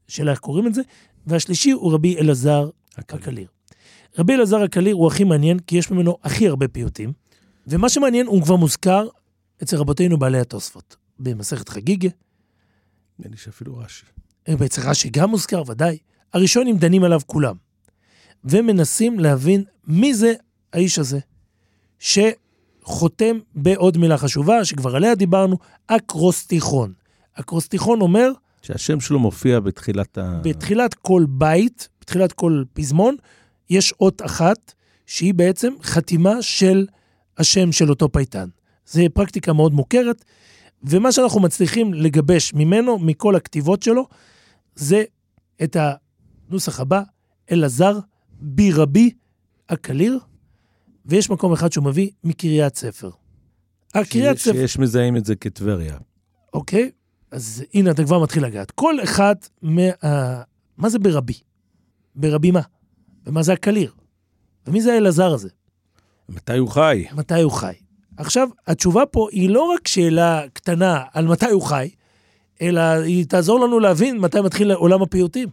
[0.07, 0.81] שאלה איך קוראים את זה,
[1.27, 3.47] והשלישי הוא רבי אלעזר הקליר.
[4.19, 7.13] רבי אלעזר הקליר הוא הכי מעניין, כי יש ממנו הכי הרבה פיוטים,
[7.67, 9.07] ומה שמעניין, הוא כבר מוזכר
[9.63, 12.09] אצל רבותינו בעלי התוספות, במסכת חגיגה,
[13.19, 14.05] נדמה לי שאפילו רש"י.
[14.47, 15.97] ואצל רש"י גם מוזכר, ודאי.
[16.33, 17.55] הראשונים דנים עליו כולם,
[18.43, 20.33] ומנסים להבין מי זה
[20.73, 21.19] האיש הזה,
[21.99, 25.57] שחותם בעוד מילה חשובה, שכבר עליה דיברנו,
[25.87, 26.93] אקרוסטיכון.
[27.33, 28.31] אקרוסטיכון אומר,
[28.61, 30.39] שהשם שלו מופיע בתחילת ה...
[30.43, 33.15] בתחילת כל בית, בתחילת כל פזמון,
[33.69, 34.73] יש אות אחת
[35.05, 36.85] שהיא בעצם חתימה של
[37.37, 38.49] השם של אותו פייטן.
[38.87, 40.25] זו פרקטיקה מאוד מוכרת,
[40.83, 44.07] ומה שאנחנו מצליחים לגבש ממנו, מכל הכתיבות שלו,
[44.75, 45.03] זה
[45.63, 45.77] את
[46.49, 47.01] הנוסח הבא,
[47.51, 47.99] אלעזר
[48.41, 49.11] ברבי
[49.69, 50.19] הקליר,
[51.05, 53.09] ויש מקום אחד שהוא מביא מקריית ספר.
[53.93, 55.97] הקריית שיש- ספר, שיש מזהים את זה כטבריה.
[56.53, 56.91] אוקיי?
[57.31, 58.71] אז הנה, אתה כבר מתחיל לגעת.
[58.71, 59.81] כל אחד מה...
[60.77, 61.33] מה זה ברבי?
[62.15, 62.61] ברבי מה?
[63.25, 63.91] ומה זה הקליר?
[64.67, 65.49] ומי זה האלעזר הזה?
[66.29, 67.05] מתי הוא חי?
[67.13, 67.73] מתי הוא חי?
[68.21, 71.89] עכשיו, התשובה פה היא לא רק שאלה קטנה על מתי הוא חי,
[72.61, 75.49] אלא היא תעזור לנו להבין מתי מתחיל עולם הפיוטים.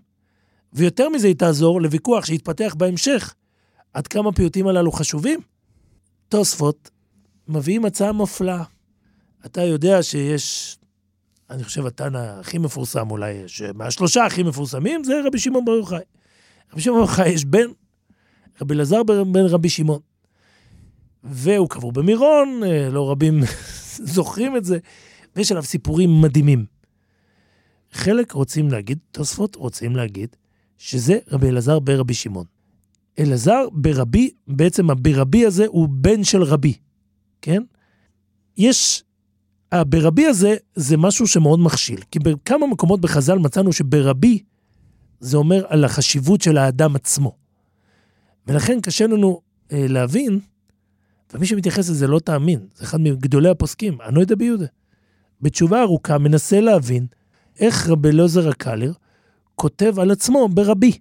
[0.72, 3.34] ויותר מזה, היא תעזור לוויכוח שיתפתח בהמשך,
[3.92, 5.40] עד כמה הפיוטים הללו חשובים.
[6.28, 6.90] תוספות
[7.48, 8.64] מביאים הצעה מפלאה.
[9.46, 10.78] אתה יודע שיש,
[11.50, 13.34] אני חושב, התנא הכי מפורסם אולי,
[13.74, 15.98] מהשלושה הכי מפורסמים, זה רבי שמעון בר יוחאי.
[16.72, 17.68] רבי שמעון בר יוחאי יש בן,
[18.60, 20.07] רבי אלעזר בן רבי שמעון.
[21.24, 23.40] והוא קבור במירון, אה, לא רבים
[24.14, 24.78] זוכרים את זה,
[25.36, 26.64] ויש עליו סיפורים מדהימים.
[27.92, 30.36] חלק רוצים להגיד, תוספות רוצים להגיד,
[30.78, 32.44] שזה רבי אלעזר ברבי שמעון.
[33.18, 36.74] אלעזר ברבי, בעצם הברבי הזה הוא בן של רבי,
[37.42, 37.62] כן?
[38.56, 39.04] יש,
[39.72, 44.42] הברבי הזה זה משהו שמאוד מכשיל, כי בכמה מקומות בחז"ל מצאנו שברבי
[45.20, 47.36] זה אומר על החשיבות של האדם עצמו.
[48.46, 49.40] ולכן קשה לנו
[49.72, 50.40] אה, להבין
[51.34, 54.66] ומי שמתייחס לזה לא תאמין, זה אחד מגדולי הפוסקים, הנוידא ביהודה.
[55.40, 57.06] בתשובה ארוכה מנסה להבין
[57.60, 58.92] איך רבי אלעזר הקלר
[59.54, 60.98] כותב על עצמו ברבי.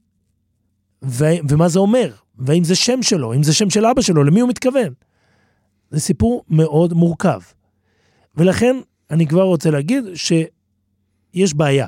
[1.05, 4.39] ו- ומה זה אומר, והאם זה שם שלו, אם זה שם של אבא שלו, למי
[4.39, 4.93] הוא מתכוון.
[5.91, 7.39] זה סיפור מאוד מורכב.
[8.35, 8.75] ולכן
[9.11, 11.87] אני כבר רוצה להגיד שיש בעיה.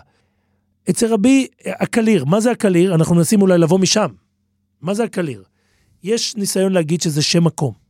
[0.89, 2.95] אצל רבי הקליר, מה זה הקליר?
[2.95, 4.07] אנחנו מנסים אולי לבוא משם.
[4.81, 5.43] מה זה הקליר?
[6.03, 7.88] יש ניסיון להגיד שזה שם מקום.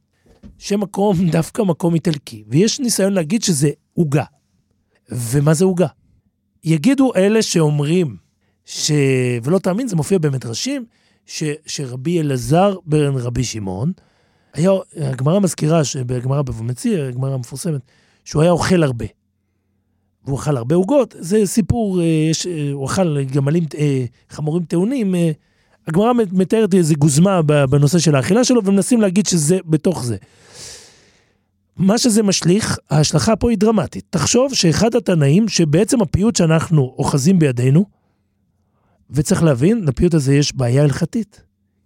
[0.58, 4.24] שם מקום דווקא מקום איטלקי, ויש ניסיון להגיד שזה עוגה.
[5.10, 5.88] ומה זה עוגה?
[6.64, 8.18] יגידו אלה שאומרים,
[8.66, 8.92] ש...
[9.44, 10.86] ולא תאמין, זה מופיע במדרשים,
[11.26, 11.44] ש...
[11.66, 13.92] שרבי אלעזר בן רבי שמעון,
[14.54, 17.82] היה, הגמרא מזכירה, בגמרא בבוא מציע, הגמרא המפורסמת,
[18.26, 19.06] שהוא היה אוכל הרבה.
[20.26, 25.16] והוא אכל הרבה עוגות, זה סיפור, אה, יש, אה, הוא אכל גמלים, אה, חמורים טעונים.
[25.88, 30.18] הגמרא מתארת איזה גוזמה בנושא של האכילה שלו, ומנסים להגיד שזה בתוך זה.
[31.78, 34.06] מה שזה משליך, ההשלכה פה היא דרמטית.
[34.10, 37.86] תחשוב שאחד התנאים, שבעצם הפיוט שאנחנו אוחזים בידינו,
[39.12, 41.42] וצריך להבין, לפיוט הזה יש בעיה הלכתית.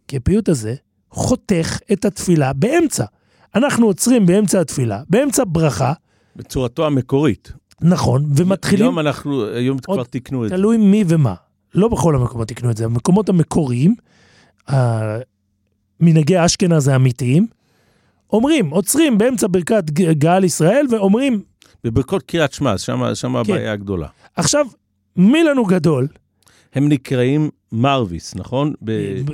[0.07, 0.75] כי הפיוט הזה
[1.11, 3.05] חותך את התפילה באמצע.
[3.55, 5.93] אנחנו עוצרים באמצע התפילה, באמצע ברכה.
[6.35, 7.51] בצורתו המקורית.
[7.81, 8.85] נכון, ומתחילים...
[8.85, 10.55] היום אנחנו, היום כבר תיקנו את זה.
[10.55, 11.33] תלוי מי ומה.
[11.75, 13.95] לא בכל המקומות תיקנו את זה, המקומות המקוריים,
[15.99, 17.47] מנהגי אשכנז האמיתיים,
[18.33, 21.41] אומרים, עוצרים באמצע ברכת גאל ישראל ואומרים...
[21.83, 23.39] בברכות קריאת שמע, שם, שם כן.
[23.39, 24.07] הבעיה הגדולה.
[24.35, 24.65] עכשיו,
[25.15, 26.07] מי לנו גדול?
[26.75, 28.73] הם נקראים מרוויס, נכון?
[28.81, 28.91] ב...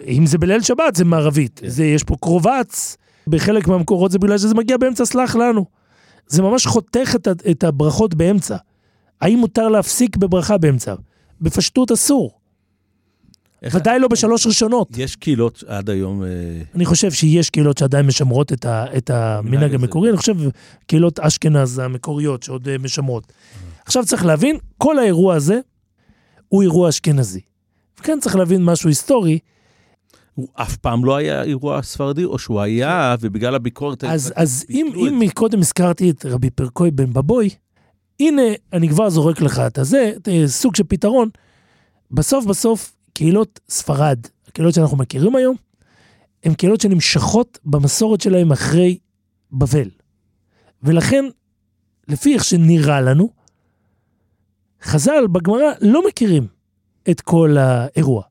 [0.08, 1.60] אם זה בליל שבת, זה מערבית.
[1.60, 1.70] כן.
[1.70, 2.98] זה, יש פה קרובץ,
[3.28, 5.66] בחלק מהמקורות זה בגלל שזה מגיע באמצע, סלח לנו.
[6.28, 8.58] זה ממש חותך את, את הברכות באמצע.
[9.22, 10.94] האם מותר להפסיק בברכה באמצע?
[11.42, 12.40] בפשטות אסור.
[13.64, 14.98] ודאי לא בשלוש ראשונות.
[14.98, 16.24] יש קהילות עד היום...
[16.24, 16.28] אה,
[16.76, 20.36] אני חושב שיש קהילות שעדיין משמרות את, ה, את המנהג המקורי, אני חושב
[20.88, 23.34] קהילות אשכנז המקוריות שעוד אה, משמרות.
[23.86, 25.60] עכשיו צריך להבין, כל האירוע הזה
[26.48, 27.42] הוא אירוע אשכנזי.
[28.00, 29.40] וכאן צריך להבין משהו היסטורי.
[30.34, 34.04] הוא אף פעם לא היה אירוע ספרדי, או שהוא היה, ובגלל הביקורת...
[34.04, 37.50] אז, אז אם, אם מקודם הזכרתי את רבי פרקוי בן בבוי,
[38.20, 38.42] הנה,
[38.74, 40.12] אני כבר זורק לך את הזה,
[40.46, 41.30] סוג של פתרון.
[42.12, 45.56] בסוף בסוף, קהילות ספרד, הקהילות שאנחנו מכירים היום,
[46.44, 48.98] הן קהילות שנמשכות במסורת שלהם אחרי
[49.52, 49.90] בבל.
[50.84, 51.26] ולכן,
[52.08, 53.30] לפי איך שנראה לנו,
[54.82, 56.48] חז"ל בגמרא לא מכירים
[57.10, 58.24] את כל האירוע.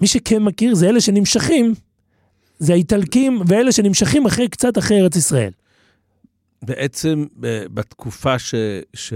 [0.00, 1.74] מי שכן מכיר זה אלה שנמשכים,
[2.58, 5.52] זה האיטלקים ואלה שנמשכים אחרי, קצת אחרי ארץ ישראל.
[6.62, 7.24] בעצם
[7.74, 8.54] בתקופה ש,
[8.94, 9.12] ש,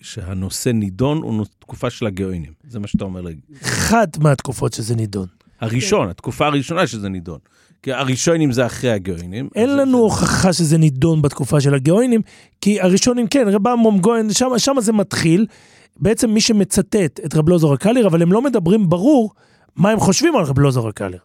[0.00, 2.52] שהנושא נידון, הוא תקופה של הגאונים.
[2.68, 3.36] זה מה שאתה אומר לי.
[3.62, 5.26] אחת מהתקופות שזה נידון.
[5.60, 6.10] הראשון, כן.
[6.10, 7.38] התקופה הראשונה שזה נידון.
[7.82, 9.48] כי הראשונים זה אחרי הגאונים.
[9.54, 9.96] אין לנו זה...
[9.96, 12.20] הוכחה שזה נידון בתקופה של הגאונים,
[12.60, 15.46] כי הראשונים, כן, רב עמום גויין, שם, שם זה מתחיל.
[15.96, 19.34] בעצם מי שמצטט את רב לוזור הקליר, אבל הם לא מדברים ברור
[19.76, 21.20] מה הם חושבים על רב לוזור הקליר.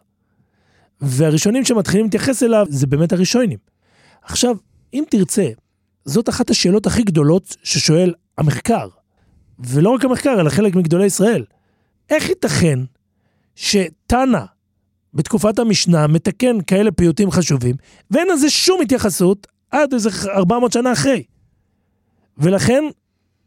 [1.02, 3.58] והראשונים שמתחילים להתייחס אליו, זה באמת הראשונים.
[4.24, 4.56] עכשיו,
[4.94, 5.50] אם תרצה,
[6.06, 8.88] זאת אחת השאלות הכי גדולות ששואל המחקר,
[9.60, 11.46] ולא רק המחקר, אלא חלק מגדולי ישראל.
[12.10, 12.80] איך ייתכן
[13.56, 14.46] שתנא
[15.14, 17.76] בתקופת המשנה מתקן כאלה פיוטים חשובים,
[18.12, 21.24] ואין לזה שום התייחסות עד איזה 400 שנה אחרי.
[22.38, 22.84] ולכן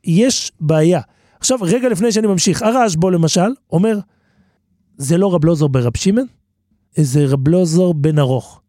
[0.05, 1.01] יש בעיה.
[1.39, 3.99] עכשיו, רגע לפני שאני ממשיך, הרשב"א למשל אומר,
[4.97, 6.27] זה לא רב לוזור ברב שמעון,
[6.97, 8.61] זה רב לוזור בן ארוך.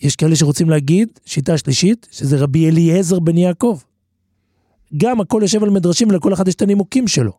[0.00, 3.78] יש כאלה שרוצים להגיד, שיטה שלישית, שזה רבי אליעזר בן יעקב.
[4.96, 7.32] גם הכל יושב על מדרשים ולכל אחד יש את הנימוקים שלו.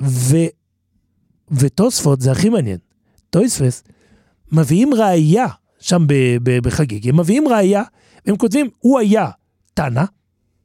[0.00, 0.36] ו...
[1.50, 2.78] ותוספות, זה הכי מעניין.
[3.30, 3.82] טויספס,
[4.52, 5.46] מביאים ראייה,
[5.80, 6.04] שם
[6.44, 7.82] בחגיגי, הם מביאים ראייה,
[8.26, 9.30] והם כותבים, הוא היה
[9.74, 10.04] תנא,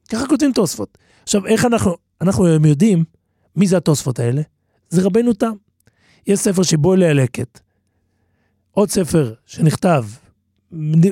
[0.10, 0.98] ככה כותבים תוספות.
[1.24, 3.04] עכשיו, איך אנחנו, אנחנו יודעים
[3.56, 4.42] מי זה התוספות האלה?
[4.90, 5.54] זה רבנו תם.
[6.28, 7.60] יש ספר שבו ללקט,
[8.72, 10.06] עוד ספר שנכתב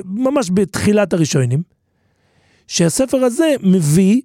[0.04, 1.62] ממש בתחילת הראשונים,
[2.66, 4.22] שהספר הזה מביא,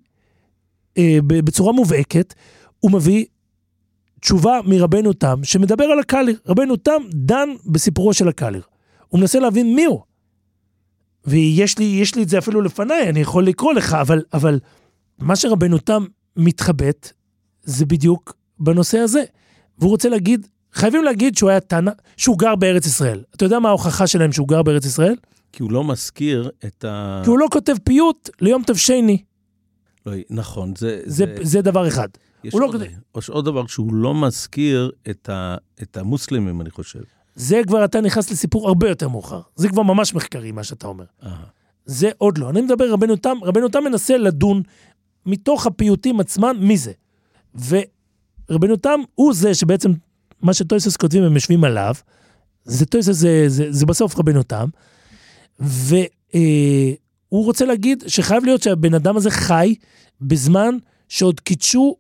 [0.98, 2.34] אה, בצורה מובהקת,
[2.80, 3.26] הוא מביא
[4.20, 6.40] תשובה מרבנו תם, שמדבר על הקליר.
[6.48, 8.62] רבנו תם דן בסיפורו של הקליר.
[9.08, 10.02] הוא מנסה להבין מי הוא.
[11.26, 14.60] ויש לי, לי את זה אפילו לפניי, אני יכול לקרוא לך, אבל, אבל
[15.20, 16.06] מה שרבנו תם
[16.38, 17.12] מתחבט,
[17.64, 19.24] זה בדיוק בנושא הזה.
[19.80, 23.24] והוא רוצה להגיד, חייבים להגיד שהוא היה תנא, שהוא גר בארץ ישראל.
[23.36, 25.16] אתה יודע מה ההוכחה שלהם שהוא גר בארץ ישראל?
[25.52, 27.22] כי הוא לא מזכיר את ה...
[27.24, 29.24] כי הוא לא כותב פיוט ליום תבשני.
[30.06, 31.02] לא, נכון, זה...
[31.06, 31.46] זה, זה...
[31.46, 32.08] זה דבר אחד.
[32.44, 32.86] יש, עוד, לא...
[33.18, 37.00] יש עוד דבר שהוא לא מזכיר את, ה, את המוסלמים, אני חושב.
[37.36, 39.42] זה כבר אתה נכנס לסיפור הרבה יותר מאוחר.
[39.56, 41.06] זה כבר ממש מחקרי, מה שאתה אומר.
[41.24, 41.36] אה.
[41.86, 42.50] זה עוד לא.
[42.50, 44.62] אני מדבר, רבנו תם, רבנו תם מנסה לדון
[45.26, 46.92] מתוך הפיוטים עצמם, מי זה.
[48.50, 49.92] ורבנו תם הוא זה שבעצם,
[50.42, 51.94] מה שטויסס כותבים, הם יושבים עליו,
[52.66, 54.68] זה טויסס, זה, זה, זה בסוף רבנו תם,
[55.60, 59.76] והוא אה, רוצה להגיד שחייב להיות שהבן אדם הזה חי
[60.22, 60.78] בזמן
[61.10, 61.96] שעוד קידשו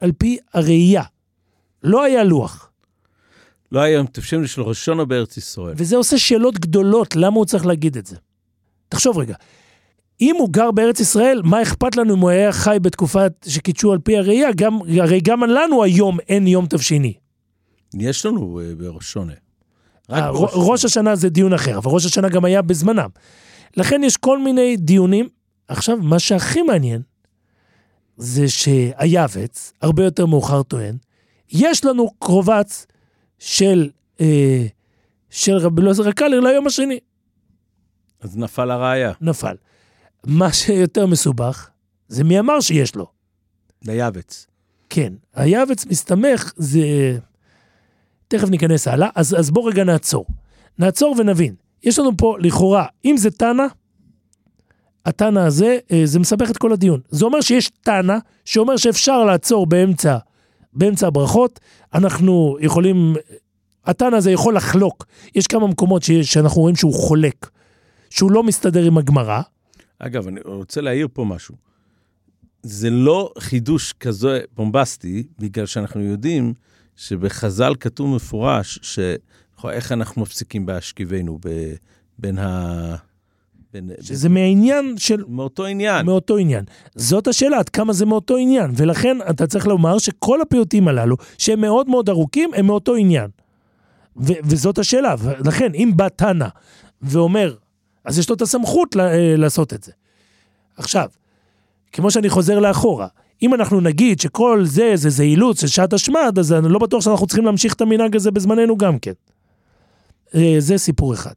[0.00, 1.02] על פי הראייה.
[1.82, 2.70] לא היה לוח.
[3.72, 5.74] לא היה יום תפשם של ראשונה בארץ ישראל.
[5.76, 8.16] וזה עושה שאלות גדולות, למה הוא צריך להגיד את זה?
[8.88, 9.34] תחשוב רגע,
[10.20, 13.98] אם הוא גר בארץ ישראל, מה אכפת לנו אם הוא היה חי בתקופה שקידשו על
[13.98, 14.52] פי הראייה?
[14.52, 17.14] גם, הרי גם לנו היום אין יום תבשיני.
[17.94, 19.34] יש לנו אה.
[20.08, 23.08] רק אה, בראש ראש השנה זה דיון אחר, אבל ראש השנה גם היה בזמנם.
[23.76, 25.28] לכן יש כל מיני דיונים.
[25.68, 27.02] עכשיו, מה שהכי מעניין,
[28.16, 30.96] זה שהיעבץ, הרבה יותר מאוחר טוען,
[31.50, 32.86] יש לנו קרובץ
[33.38, 34.66] של, אה,
[35.30, 36.98] של רבי אלעזר הקלר ליום השני.
[38.20, 39.56] אז נפל הראיה, נפל.
[40.26, 41.70] מה שיותר מסובך,
[42.08, 43.06] זה מי אמר שיש לו.
[43.82, 44.46] ליעבץ.
[44.90, 47.18] כן, היעבץ מסתמך, זה...
[48.28, 50.26] תכף ניכנס הלאה, אז, אז בוא רגע נעצור.
[50.78, 51.54] נעצור ונבין.
[51.82, 53.66] יש לנו פה, לכאורה, אם זה תנא,
[55.06, 57.00] התנא הזה, אה, זה מסבך את כל הדיון.
[57.10, 60.18] זה אומר שיש תנא שאומר שאפשר לעצור באמצע,
[60.72, 61.60] באמצע הברכות.
[61.94, 63.14] אנחנו יכולים,
[63.84, 65.06] התנא הזה יכול לחלוק.
[65.34, 67.50] יש כמה מקומות ש, שאנחנו רואים שהוא חולק,
[68.10, 69.40] שהוא לא מסתדר עם הגמרא.
[69.98, 71.54] אגב, אני רוצה להעיר פה משהו.
[72.62, 76.54] זה לא חידוש כזה בומבסטי, בגלל שאנחנו יודעים
[76.96, 78.98] שבחז"ל כתוב מפורש, ש...
[79.70, 81.72] איך אנחנו מפסיקים בהשכיבנו ב...
[82.18, 82.96] בין ה...
[83.72, 83.90] בין...
[84.00, 86.06] שזה מהעניין של מאותו עניין.
[86.06, 86.64] מאותו עניין.
[86.94, 88.70] זאת השאלה, עד כמה זה מאותו עניין.
[88.76, 93.30] ולכן אתה צריך לומר שכל הפיוטים הללו, שהם מאוד מאוד ארוכים, הם מאותו עניין.
[94.16, 95.14] ו- וזאת השאלה.
[95.18, 96.48] ולכן, אם בא תנא
[97.02, 97.54] ואומר,
[98.04, 99.92] אז יש לו את הסמכות ל- אה, לעשות את זה.
[100.76, 101.08] עכשיו,
[101.92, 103.06] כמו שאני חוזר לאחורה,
[103.42, 107.02] אם אנחנו נגיד שכל זה, זה זה אילוץ של שעת השמד, אז אני לא בטוח
[107.02, 109.12] שאנחנו צריכים להמשיך את המנהג הזה בזמננו גם כן.
[110.34, 111.34] אה, זה סיפור אחד.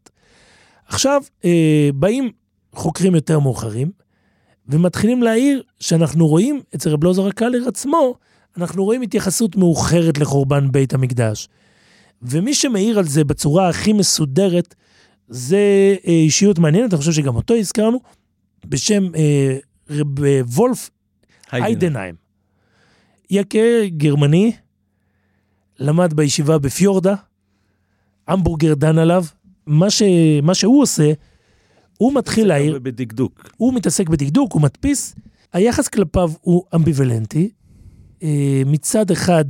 [0.88, 2.32] עכשיו, אה, באים
[2.74, 3.92] חוקרים יותר מאוחרים,
[4.68, 8.16] ומתחילים להעיר שאנחנו רואים, אצל רב לוזר הקלר עצמו,
[8.58, 11.48] אנחנו רואים התייחסות מאוחרת לחורבן בית המקדש.
[12.22, 14.76] ומי שמעיר על זה בצורה הכי מסודרת,
[15.28, 18.00] זה אה, אישיות מעניינת, אני חושב שגם אותו הזכרנו,
[18.66, 19.58] בשם אה,
[19.90, 20.20] רב
[20.54, 20.90] וולף
[21.54, 22.16] איידנהיים.
[23.30, 24.52] יקה גרמני,
[25.80, 27.16] למד בישיבה בפיורדה,
[28.28, 29.26] המבורגר דן עליו.
[29.66, 30.02] מה, ש...
[30.44, 31.14] מה שהוא עושה,
[31.98, 33.52] הוא מתחיל להעיר, בדקדוק.
[33.58, 35.16] הוא מתעסק בדקדוק, הוא מדפיס.
[35.54, 37.50] היחס כלפיו הוא אמביוולנטי.
[38.24, 39.46] אה, מצד אחד,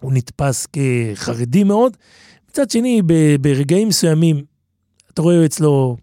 [0.00, 1.96] הוא נתפס כחרדי מאוד,
[2.50, 3.02] מצד שני,
[3.40, 4.44] ברגעים מסוימים,
[5.12, 5.96] אתה רואה אצלו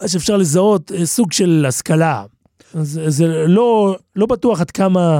[0.00, 2.24] מה שאפשר לזהות, אה, סוג של השכלה.
[2.74, 5.18] אז זה לא, לא בטוח עד כמה,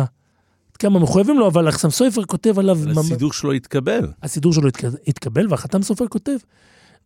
[0.70, 2.76] עד כמה מחויבים לו, אבל החסם סופר כותב עליו...
[2.76, 4.12] אבל ממש- הסידור שלו התקבל.
[4.22, 6.36] הסידור שלו התק- התקבל, והחתם סופר כותב,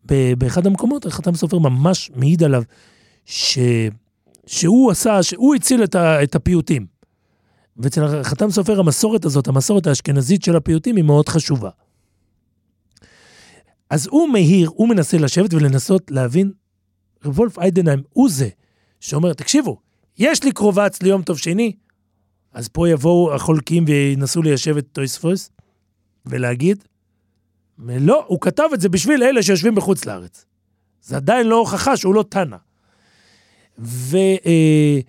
[0.07, 2.63] ב- באחד המקומות, החתם סופר ממש מעיד עליו,
[3.25, 3.59] ש...
[4.47, 6.23] שהוא עשה, שהוא הציל את, ה...
[6.23, 6.87] את הפיוטים.
[7.77, 11.71] ואצל החתם סופר המסורת הזאת, המסורת האשכנזית של הפיוטים, היא מאוד חשובה.
[13.91, 16.53] אז הוא מהיר, הוא מנסה לשבת ולנסות להבין,
[17.25, 18.49] וולף איידנהיים הוא זה
[19.01, 19.79] שאומר, תקשיבו,
[20.19, 21.73] יש לי קרובץ ליום טוב שני,
[22.53, 25.51] אז פה יבואו החולקים וינסו ליישב את טויספוס
[26.27, 26.85] ולהגיד,
[27.79, 30.45] לא, הוא כתב את זה בשביל אלה שיושבים בחוץ לארץ.
[31.03, 32.57] זה עדיין לא הוכחה שהוא לא תנא.
[33.79, 34.17] ו...
[34.17, 35.01] אה,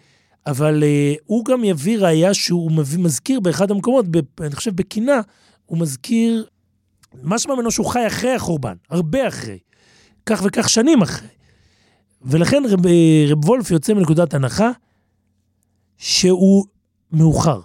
[0.47, 4.05] אבל אה, הוא גם יביא ראייה שהוא מביא, מזכיר באחד המקומות,
[4.41, 5.21] אני חושב בקינה,
[5.65, 6.45] הוא מזכיר
[7.23, 9.59] משמע ממנו שהוא חי אחרי החורבן, הרבה אחרי.
[10.25, 11.27] כך וכך שנים אחרי.
[12.21, 14.71] ולכן רב, אה, רב וולף יוצא מנקודת הנחה
[15.97, 16.65] שהוא
[17.11, 17.61] מאוחר.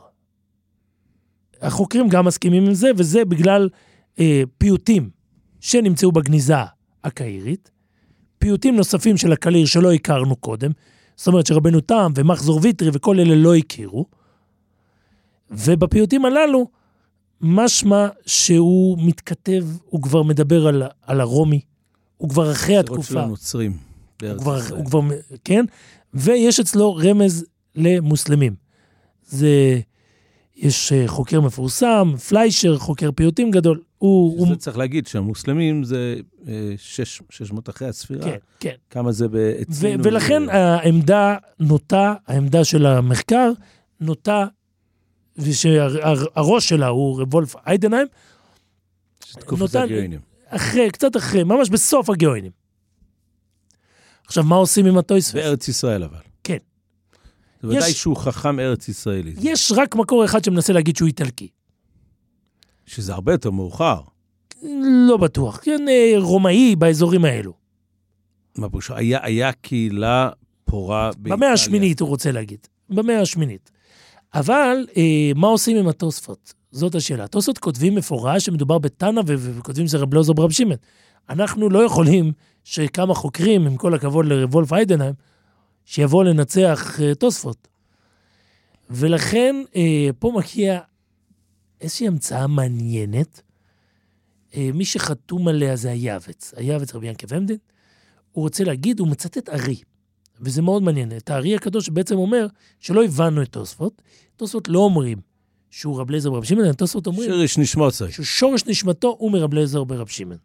[1.63, 3.69] החוקרים גם מסכימים עם זה, וזה בגלל
[4.19, 5.11] אה, פיוטים
[5.61, 6.55] שנמצאו בגניזה
[7.05, 7.71] הקהירית,
[8.39, 10.71] פיוטים נוספים של הקליר שלא הכרנו קודם,
[11.17, 14.07] זאת אומרת שרבנו תם ומחזור ויטרי וכל אלה לא הכירו,
[15.51, 16.67] ובפיוטים הללו
[17.41, 21.61] משמע שהוא מתכתב, הוא כבר מדבר על, על הרומי,
[22.17, 23.23] הוא כבר אחרי פירות של התקופה.
[23.23, 23.77] הנוצרים.
[24.23, 24.61] הוא כבר.
[24.71, 25.01] הוא כבר,
[25.45, 25.65] כן,
[26.15, 27.45] ויש אצלו רמז
[27.77, 28.55] למוסלמים.
[29.27, 29.81] זה,
[30.57, 36.17] יש אה, חוקר מפורסם, פליישר, חוקר פיוטים גדול, הוא, הוא זה צריך להגיד שהמוסלמים זה
[36.49, 38.23] אה, שש- 600 אחרי הספירה.
[38.23, 38.75] כן, כן.
[38.91, 40.05] כמה זה ו- אצלנו.
[40.05, 43.51] ולכן זה- העמדה נוטה, העמדה של המחקר
[44.01, 44.47] נוטה,
[45.39, 48.07] ושהראש שלה הוא וולף איידנהיים,
[49.25, 50.21] שתקוף נותן- זגיינים.
[50.47, 52.51] אחרי, קצת אחרי, ממש בסוף הגאונים.
[54.27, 55.35] עכשיו, מה עושים עם הטויספס?
[55.35, 56.19] בארץ ישראל אבל.
[57.63, 59.35] זה ודאי יש- שהוא חכם ארץ ישראלי.
[59.41, 61.49] יש רק מקור אחד שמנסה להגיד שהוא איטלקי.
[62.87, 64.01] שזה הרבה יותר מאוחר.
[65.09, 65.61] לא בטוח.
[65.63, 67.53] כן, אה, רומאי באזורים האלו.
[68.59, 68.95] מה פירושו?
[68.95, 70.31] היה, היה קהילה
[70.65, 71.37] פורה באיטליה.
[71.37, 72.59] במאה השמינית, הוא רוצה להגיד.
[72.91, 73.71] במאה השמינית.
[74.35, 75.03] אבל אה,
[75.37, 76.55] מה עושים עם התוספות?
[76.73, 77.25] זאת השאלה.
[77.25, 80.77] התוספות כותבים מפורש שמדובר בתנא וכותבים שזה רב לוזור ברב שמעון.
[81.31, 82.33] אנחנו לא יכולים
[82.65, 85.15] שכמה חוקרים, עם כל הכבוד לוולף איידנהיים,
[85.91, 87.69] שיבואו לנצח אה, תוספות.
[88.91, 90.81] ולכן אה, פה מגיע
[91.81, 93.43] איזושהי המצאה מעניינת.
[94.55, 96.55] אה, מי שחתום עליה זה היעבץ.
[96.57, 97.55] היעבץ רבי ינקב עמדן.
[98.33, 99.77] הוא רוצה להגיד, הוא מצטט ארי.
[100.41, 101.17] וזה מאוד מעניין.
[101.17, 102.47] את הארי הקדוש בעצם אומר
[102.81, 104.03] שלא הבנו את תוספות.
[104.37, 105.19] תוספות לא אומרים
[105.71, 108.13] שהוא רב אליעזר ברב שמעון, אלא תוספות אומרים שיריש נשמוצי.
[108.13, 110.39] ששורש נשמתו הוא מרב אליעזר ברב שמעון.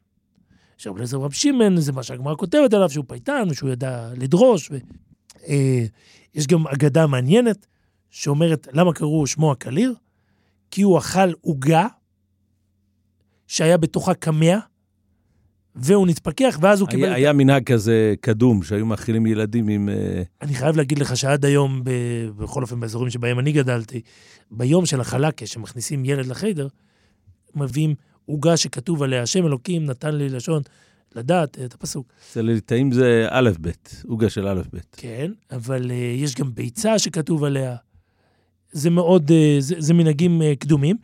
[0.78, 4.72] שרב אליעזר ברב שמעון זה מה שהגמרא כותבת עליו, שהוא פייטן, ושהוא ידע לדרוש.
[5.48, 5.86] אה,
[6.34, 7.68] יש גם אגדה מעניינת
[8.10, 9.94] שאומרת למה קראו שמו הקליר?
[10.72, 11.88] כי הוא אכל עוגה
[13.48, 14.58] שהיה בתוכה קמע,
[15.76, 17.04] והוא נתפכח, ואז הוא קיבל...
[17.04, 19.90] היה, היה מנהג כזה קדום, שהיו מאכילים ילדים עם...
[19.90, 21.92] אה, אני חייב להגיד לך שעד היום, ב...
[22.38, 24.02] בכל אופן באזורים שבהם אני גדלתי,
[24.52, 26.68] ביום של החלקה, שמכניסים ילד לחיידר,
[27.56, 30.62] מביאים עוגה שכתוב עליה, השם אלוקים נתן לי לשון
[31.16, 32.08] לדעת את הפסוק.
[32.30, 33.70] אצל הליטאים זה א' ב',
[34.08, 34.78] עוגה של א' ב'.
[34.92, 37.76] כן, אבל uh, יש גם ביצה שכתוב עליה.
[38.72, 40.98] זה מאוד, uh, זה, זה מנהגים uh, קדומים.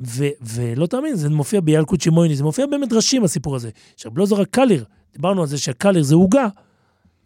[0.00, 3.70] ו, ולא תאמין, זה מופיע בילקוט שמעוני, זה מופיע במדרשים, הסיפור הזה.
[3.94, 6.48] עכשיו, לא זו רק קליר, דיברנו על זה שהקליר זה עוגה,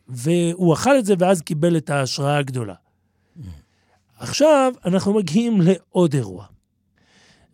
[0.08, 2.74] והוא אכל את זה ואז קיבל את ההשראה הגדולה.
[4.18, 6.44] עכשיו, אנחנו מגיעים לעוד אירוע.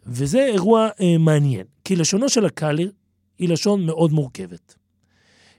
[0.07, 2.93] וזה אירוע אה, מעניין, כי לשונו של הקליר
[3.39, 4.75] היא לשון מאוד מורכבת.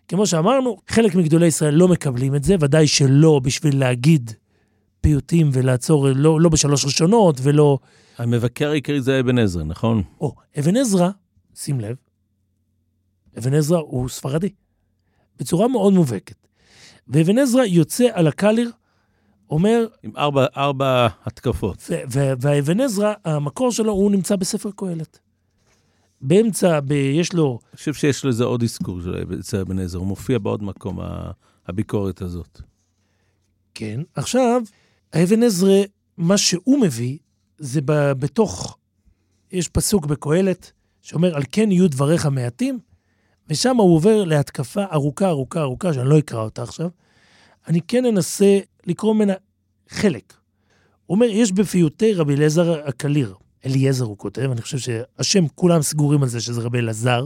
[0.08, 4.32] כמו שאמרנו, חלק מגדולי ישראל לא מקבלים את זה, ודאי שלא בשביל להגיד
[5.02, 7.80] פיוטים ולעצור, לא, לא בשלוש ראשונות ולא...
[8.18, 10.04] המבקר העיקרי זה אבן עזרא, נכון?
[10.22, 11.10] או, אבן עזרא,
[11.56, 11.96] שים לב,
[13.38, 14.50] אבן עזרא הוא ספרדי,
[15.40, 16.48] בצורה מאוד מובהקת.
[17.08, 18.72] ואבן עזרא יוצא על הקליר,
[19.50, 21.90] אומר, עם ארבע, ארבע התקפות.
[22.40, 25.20] והאבן עזרא, המקור שלו, הוא נמצא בספר קהלת.
[26.28, 30.00] באמצע, ב- יש לו, אני חושב שיש לזה עוד אזכור של אבן- אצל אבן עזרא,
[30.00, 31.00] הוא מופיע בעוד מקום,
[31.68, 32.62] הביקורת הזאת.
[33.74, 34.62] כן, עכשיו,
[35.14, 35.78] האבן עזרא,
[36.18, 37.18] מה שהוא מביא,
[37.58, 38.78] זה ב- בתוך,
[39.52, 40.72] יש פסוק בקהלת,
[41.02, 42.80] שאומר, על כן יהיו דבריך מעטים,
[43.50, 46.90] ושם הוא עובר להתקפה ארוכה, ארוכה, ארוכה, שאני לא אקרא אותה עכשיו.
[47.68, 49.34] אני כן אנסה לקרוא ממנה
[49.90, 50.34] חלק.
[51.06, 53.36] הוא אומר, יש בפיוטי רבי אליעזר הקליר,
[53.66, 57.26] אליעזר הוא כותב, אני חושב שהשם, כולם סגורים על זה שזה רבי אלעזר,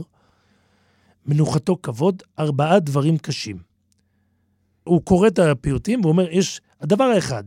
[1.26, 3.58] מנוחתו כבוד, ארבעה דברים קשים.
[4.84, 7.44] הוא קורא את הפיוטים ואומר, יש הדבר האחד,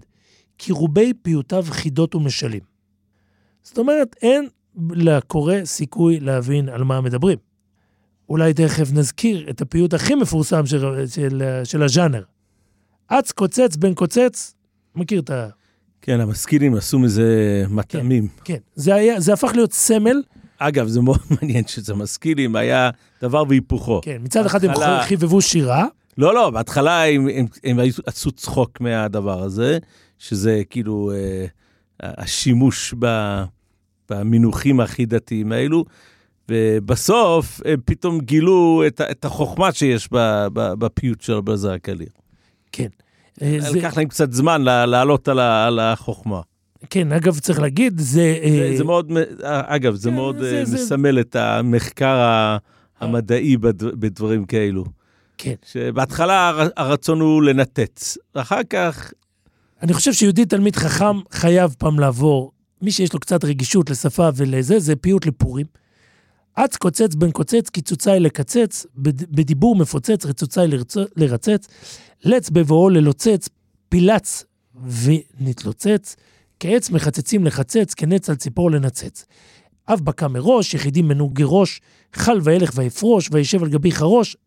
[0.58, 2.62] כי רובי פיוטיו חידות ומשלים.
[3.64, 4.48] זאת אומרת, אין
[4.90, 7.38] לקורא סיכוי להבין על מה מדברים.
[8.30, 12.24] אולי תכף נזכיר את הפיוט הכי מפורסם של, של, של הז'אנר.
[13.08, 14.56] אץ קוצץ בן קוצץ,
[14.96, 15.50] מכיר את ה...
[16.06, 17.30] כן, המשכילים עשו מזה
[17.70, 18.28] מטעמים.
[18.44, 20.22] כן, זה, היה, זה הפך להיות סמל.
[20.58, 22.90] אגב, זה מאוד מעניין שזה משכילים, היה
[23.22, 24.02] דבר והיפוכו.
[24.04, 25.86] כן, מצד אחד הם בהתחלה- חיבבו שירה,
[26.18, 29.78] לא, לא, בהתחלה הם, הם, הם היו- עשו צחוק מהדבר הזה,
[30.20, 31.46] שזה כאילו אה,
[32.04, 33.08] השימוש ב,
[34.10, 35.86] במינוחים הכי דתיים האלו,
[36.50, 40.10] ובסוף הם פתאום גילו את, את החוכמה שיש
[40.54, 42.08] בפיוט של בזר הקליר.
[42.72, 42.88] כן.
[43.42, 46.42] אה, זה, לקח להם קצת זמן לעלות על, החוכמה.
[46.90, 48.06] כן, אגב, צריך להגיד, זה...
[48.06, 52.18] זה, אה, זה מאוד, מ- אגב, זה כן, מאוד זה- אה, זה- מסמל את המחקר
[53.00, 54.86] המדעי בד- בדברים כאלו.
[55.38, 55.54] כן.
[55.66, 59.12] שבהתחלה הר- הרצון הוא לנתץ, ואחר כך
[59.82, 64.80] אני חושב שיהודי תלמיד חכם חייב פעם לעבור, מי שיש לו קצת רגישות לשפה ולזה,
[64.80, 65.66] זה פיוט לפורים.
[66.56, 71.68] אץ קוצץ בן קוצץ, קיצוצי לקצץ, בד- בדיבור מפוצץ, רצוצי לרצ- לרצץ,
[72.26, 73.50] לץ בבואו ללוצץ,
[73.90, 74.44] פילץ
[74.86, 76.16] ונתלוצץ,
[76.60, 79.26] כעץ מחצצים לחצץ, כנץ על ציפור לנצץ.
[79.90, 81.82] אב בקע מראש, יחידים מנוגי ראש,
[82.14, 84.38] חל וילך ויפרוש, וישב על גבי חרוש.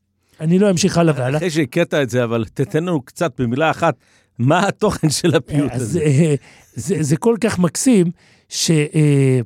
[0.40, 1.38] אני לא אמשיך הלאה והלאה.
[1.38, 3.94] אחרי שהקראת את זה, אבל תתן לנו קצת במילה אחת,
[4.38, 6.00] מה התוכן של הפיוט הזה.
[6.00, 6.34] אה,
[6.74, 8.06] זה, זה כל כך מקסים,
[8.48, 9.44] שאץ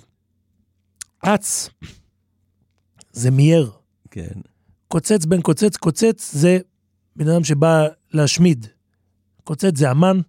[3.12, 3.70] זה מייר.
[4.10, 4.40] כן.
[4.88, 6.58] קוצץ בן קוצץ, קוצץ זה
[7.16, 8.66] בן אדם שבא להשמיד.
[9.44, 10.20] קוצץ זה המן,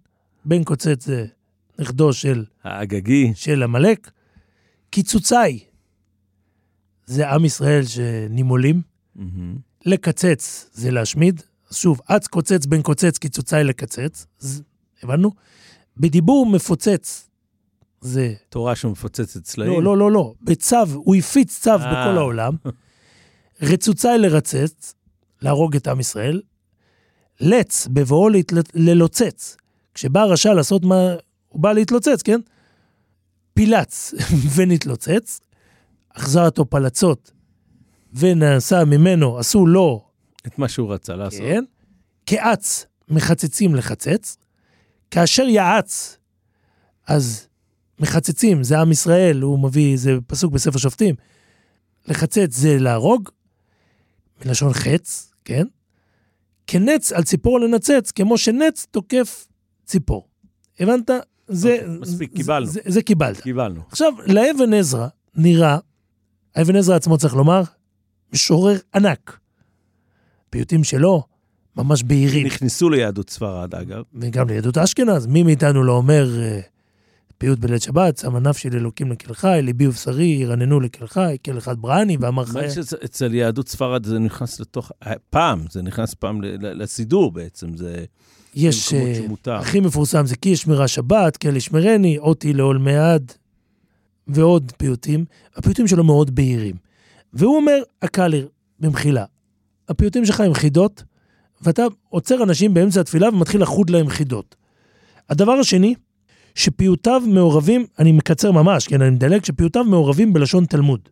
[0.44, 1.26] בן קוצץ זה
[1.78, 4.10] נכדו של, האגגי, של עמלק.
[4.90, 5.64] קיצוצי
[7.06, 8.82] זה עם ישראל שנימולים.
[9.16, 9.56] מהמם.
[9.86, 11.42] לקצץ זה להשמיד.
[11.72, 14.26] שוב, אץ קוצץ בן קוצץ, קיצוצי לקצץ.
[15.02, 15.30] הבנו?
[15.96, 17.30] בדיבור מפוצץ
[18.02, 18.34] זה...
[18.48, 19.72] תורה שמפוצצת צלעים.
[19.72, 20.34] לא, לא, לא, לא.
[20.42, 21.76] בצו, הוא הפיץ צו אה.
[21.76, 22.56] בכל העולם.
[23.62, 24.94] רצוצי לרצץ,
[25.42, 26.42] להרוג את עם ישראל.
[27.40, 28.28] לץ, בבואו
[28.74, 29.56] ללוצץ.
[29.94, 31.14] כשבא הרשע לעשות מה...
[31.48, 32.40] הוא בא להתלוצץ, כן?
[33.54, 34.14] פילץ
[34.54, 35.40] ונתלוצץ,
[36.08, 37.32] אחזר אותו פלצות,
[38.14, 40.04] ונעשה ממנו, עשו לו,
[40.46, 41.40] את מה שהוא רצה לעשות.
[41.40, 41.64] כן?
[42.26, 44.36] כאץ, מחצצים לחצץ.
[45.10, 46.18] כאשר יעץ,
[47.06, 47.48] אז
[48.02, 51.14] מחצצים, זה עם ישראל, הוא מביא, זה פסוק בספר שופטים.
[52.08, 53.28] לחצץ זה להרוג,
[54.44, 55.66] מלשון חץ, כן?
[56.66, 59.46] כנץ על ציפור לנצץ, כמו שנץ תוקף
[59.84, 60.28] ציפור.
[60.80, 61.10] הבנת?
[61.48, 61.72] זה...
[61.82, 62.66] אוקיי, מספיק, זה- קיבלנו.
[62.66, 63.40] זה, זה קיבלת.
[63.40, 63.80] קיבלנו.
[63.88, 65.78] עכשיו, לאבן עזרא נראה,
[66.60, 67.62] אבן עזרא עצמו צריך לומר,
[68.32, 69.38] משורר ענק.
[70.50, 71.22] פיוטים שלו,
[71.76, 72.46] ממש בהירים.
[72.46, 74.02] נכנסו ליהדות ספרד, אגב.
[74.14, 76.60] וגם ליהדות אשכנז, מי מאיתנו לא אומר אה,
[77.42, 81.78] פיוט בליל שבת, שמה נפשי לאלוקים לקל חי, ליבי ובשרי ירננו לקל חי, כל אחד
[81.78, 82.60] בראני ואמר חי.
[82.60, 84.92] לי שאצל יהדות ספרד זה נכנס לתוך...
[85.06, 88.04] אה, פעם, זה נכנס פעם לסידור בעצם, זה
[88.54, 89.58] יש, אה.
[89.58, 93.32] הכי מפורסם זה כי ישמרה שבת, כל ישמרני, אותי לעולמי עד,
[94.28, 95.24] ועוד פיוטים.
[95.56, 96.74] הפיוטים שלו מאוד בהירים.
[97.32, 98.48] והוא אומר, הקליר,
[98.80, 99.24] במחילה,
[99.88, 101.02] הפיוטים שלך הם חידות,
[101.62, 104.56] ואתה עוצר אנשים באמצע התפילה ומתחיל לחוד להם חידות.
[105.30, 105.94] הדבר השני,
[106.54, 111.08] שפיוטיו מעורבים, אני מקצר ממש, כן, אני מדלג, שפיוטיו מעורבים בלשון תלמוד.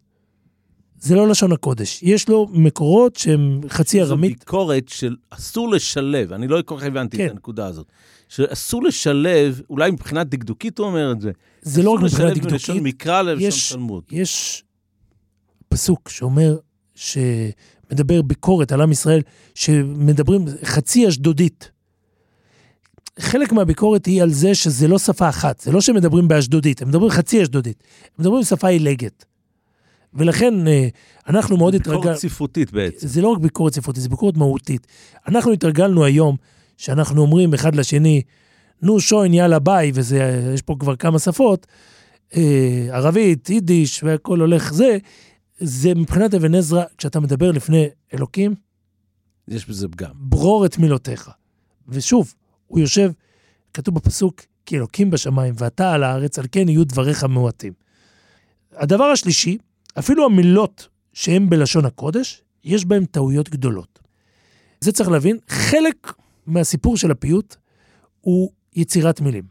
[1.01, 2.03] זה לא לשון הקודש.
[2.03, 4.39] יש לו מקורות שהם חצי זו ארמית.
[4.39, 7.27] ביקורת של אסור לשלב, אני לא כל כך הבנתי כן.
[7.27, 7.87] את הנקודה הזאת.
[8.29, 11.31] שאסור לשלב, אולי מבחינה דקדוקית הוא אומר את זה.
[11.63, 14.05] זה לא רק מבחינה אסור לשלב בין לשון דקדוקית, מקרא ללשון תלמוד.
[14.11, 14.65] יש
[15.69, 16.57] פסוק שאומר,
[16.95, 19.21] שמדבר ביקורת על עם ישראל,
[19.55, 21.71] שמדברים חצי אשדודית.
[23.21, 27.11] חלק מהביקורת היא על זה שזה לא שפה אחת, זה לא שמדברים באשדודית, הם מדברים
[27.11, 29.25] חצי אשדודית, הם מדברים בשפה עילגת.
[30.15, 30.89] ולכן אה,
[31.29, 33.07] אנחנו מאוד התרגלנו, ביקורת ספרותית בעצם.
[33.07, 34.87] זה לא רק ביקורת ספרותית, זה ביקורת מהותית.
[35.29, 36.37] אנחנו התרגלנו היום
[36.77, 38.23] שאנחנו אומרים אחד לשני,
[38.83, 41.67] נו שוין יאללה ביי, ויש פה כבר כמה שפות,
[42.37, 44.99] אה, ערבית, יידיש והכל הולך זה,
[45.59, 48.55] זה מבחינת אבן עזרא, כשאתה מדבר לפני אלוקים,
[49.49, 50.11] יש בזה פגם.
[50.15, 51.31] ברור את מילותיך.
[51.89, 52.35] ושוב,
[52.71, 53.11] הוא יושב,
[53.75, 57.73] כתוב בפסוק, כי אלוקים בשמיים ואתה על הארץ, על כן יהיו דבריך מועטים.
[58.77, 59.59] הדבר השלישי,
[59.99, 63.99] אפילו המילות שהן בלשון הקודש, יש בהן טעויות גדולות.
[64.81, 66.13] זה צריך להבין, חלק
[66.47, 67.57] מהסיפור של הפיוט
[68.21, 69.45] הוא יצירת מילים.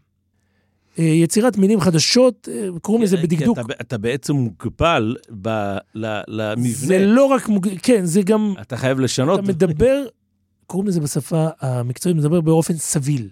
[0.99, 3.59] אה, יצירת מילים חדשות, אה, קוראים לזה בדקדוק.
[3.59, 5.47] אתה, אתה בעצם מוגבל ב,
[5.95, 6.73] ל, למבנה.
[6.73, 9.39] זה לא רק, מוג- כן, זה גם, אתה חייב לשנות.
[9.39, 10.05] אתה מדבר,
[10.69, 13.29] קוראים לזה בשפה המקצועית, מדבר באופן סביל.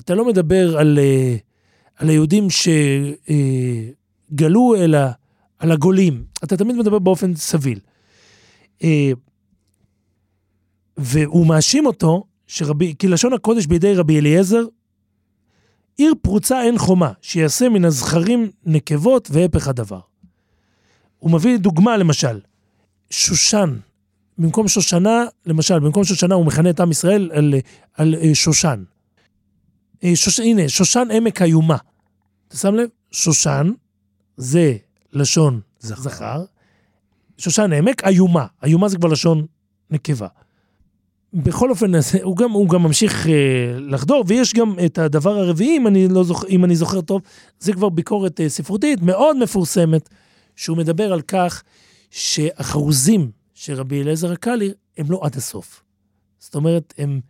[0.00, 1.36] אתה לא מדבר על, אה,
[1.96, 2.46] על היהודים
[4.30, 4.98] שגלו, אלא
[5.58, 6.24] על הגולים.
[6.44, 7.78] אתה תמיד מדבר באופן סביל.
[8.84, 9.12] אה,
[10.96, 14.64] והוא מאשים אותו, שרבי, כי לשון הקודש בידי רבי אליעזר,
[15.96, 20.00] עיר פרוצה אין חומה, שיעשה מן הזכרים נקבות והפך הדבר.
[21.18, 22.40] הוא מביא דוגמה למשל,
[23.10, 23.76] שושן,
[24.40, 27.54] במקום שושנה, למשל, במקום שושנה הוא מכנה את עם ישראל על,
[27.94, 28.84] על אה, שושן.
[30.04, 31.76] אה, שוש, הנה, שושן עמק איומה.
[32.48, 32.88] אתה שם לב?
[33.10, 33.72] שושן
[34.36, 34.76] זה
[35.12, 36.02] לשון זכר.
[36.02, 36.44] זכר.
[37.38, 38.46] שושן עמק, איומה.
[38.64, 39.46] איומה זה כבר לשון
[39.90, 40.26] נקבה.
[41.34, 43.32] בכל אופן, הוא גם, הוא גם ממשיך אה,
[43.78, 47.22] לחדור, ויש גם את הדבר הרביעי, אם אני, לא זוכר, אם אני זוכר טוב,
[47.58, 50.08] זה כבר ביקורת אה, ספרותית מאוד מפורסמת,
[50.56, 51.62] שהוא מדבר על כך
[52.10, 55.82] שהחרוזים של רבי אליעזר הקאלי הם לא עד הסוף.
[56.38, 57.20] זאת אומרת, הם,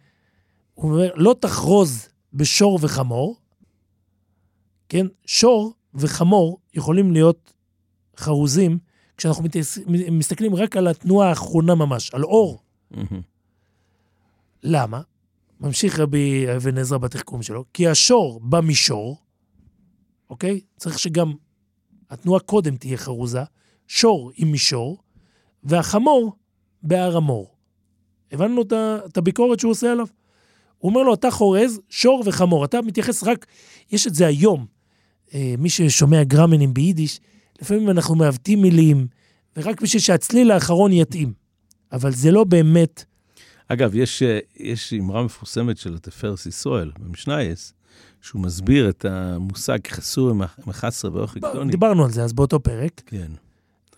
[0.75, 3.37] הוא אומר, לא תחרוז בשור וחמור,
[4.89, 5.07] כן?
[5.27, 7.53] שור וחמור יכולים להיות
[8.17, 8.79] חרוזים
[9.17, 9.45] כשאנחנו
[10.11, 12.63] מסתכלים רק על התנועה האחרונה ממש, על אור.
[12.91, 13.21] מהמם.
[14.63, 15.01] למה?
[15.61, 19.19] ממשיך רבי אבן עזרא בתחכום שלו, כי השור במישור,
[20.31, 20.61] אוקיי?
[20.77, 21.33] צריך שגם
[22.11, 23.43] התנועה קודם תהיה חרוזה,
[23.89, 25.03] שור עם מישור,
[25.65, 26.33] והחמור
[26.83, 27.55] בהר המור.
[28.33, 28.73] הבנו את
[29.07, 30.07] את הביקורת שהוא עושה עליו?
[30.79, 33.47] הוא אומר לו, אתה חורז שור וחמור, אתה מתייחס רק,
[33.93, 34.67] יש את זה היום.
[35.35, 37.21] אה, מי ששומע גרמנים ביידיש,
[37.63, 39.07] לפעמים אנחנו מעוותים מילים,
[39.57, 41.33] ורק בשביל שהצליל האחרון יתאים.
[41.93, 43.05] אבל זה לא באמת
[43.73, 47.73] אגב, יש, אה, יש אמרה מפורסמת של התפארס ישראל, במשנייס,
[48.21, 50.33] שהוא מסביר את המושג חסור
[50.67, 51.71] מחסרה באורך גדוני.
[51.71, 53.03] דיברנו על זה אז באותו פרק.
[53.07, 53.33] כן.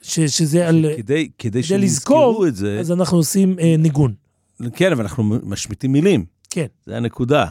[0.03, 0.85] ש, שזה על...
[0.97, 4.15] כדי, כדי כדי לזכור, את זה, אז אנחנו עושים אה, ניגון.
[4.75, 6.25] כן, אבל אנחנו משמיטים מילים.
[6.51, 6.67] כן.
[6.87, 7.47] זה הנקודה.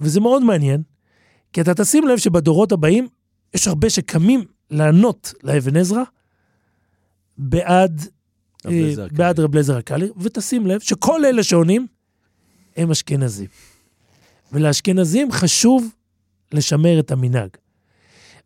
[0.00, 0.82] וזה מאוד מעניין,
[1.52, 3.08] כי אתה תשים לב שבדורות הבאים,
[3.54, 6.02] יש הרבה שקמים לענות לאבן עזרא
[7.38, 8.08] בעד,
[8.66, 8.94] אה.
[9.12, 11.86] בעד רב אליעזר הקליר, ותשים לב שכל אלה שעונים
[12.76, 13.46] הם אשכנזים.
[14.52, 15.88] ולאשכנזים חשוב
[16.52, 17.50] לשמר את המנהג.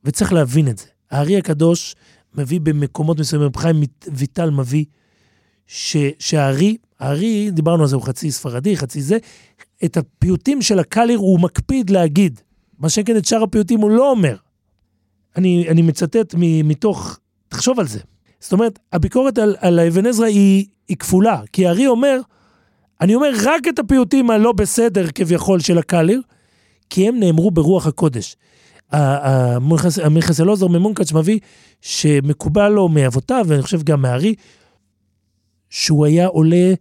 [0.05, 0.87] וצריך להבין את זה.
[1.11, 1.95] הארי הקדוש
[2.35, 4.85] מביא במקומות מסוימים, חיים ויטל מביא,
[5.67, 9.19] ש, שהארי, הארי, דיברנו על זה, הוא חצי ספרדי, חצי זה,
[9.85, 12.41] את הפיוטים של הקליר הוא מקפיד להגיד.
[12.79, 14.37] מה שכן את שאר הפיוטים הוא לא אומר.
[15.37, 17.19] אני, אני מצטט מ, מתוך,
[17.49, 18.01] תחשוב על זה.
[18.41, 22.21] זאת אומרת, הביקורת על, על האבן עזרא היא, היא כפולה, כי הארי אומר,
[23.01, 26.23] אני אומר רק את הפיוטים הלא בסדר כביכול של הקליר,
[26.91, 28.37] כי הם נאמרו ברוח הקודש.
[28.93, 31.39] המכס אלעזר ממונקאץ' מביא
[31.81, 34.35] שמקובל לו מאבותיו, ואני חושב גם מהארי,
[35.71, 36.73] שהוא היה עולה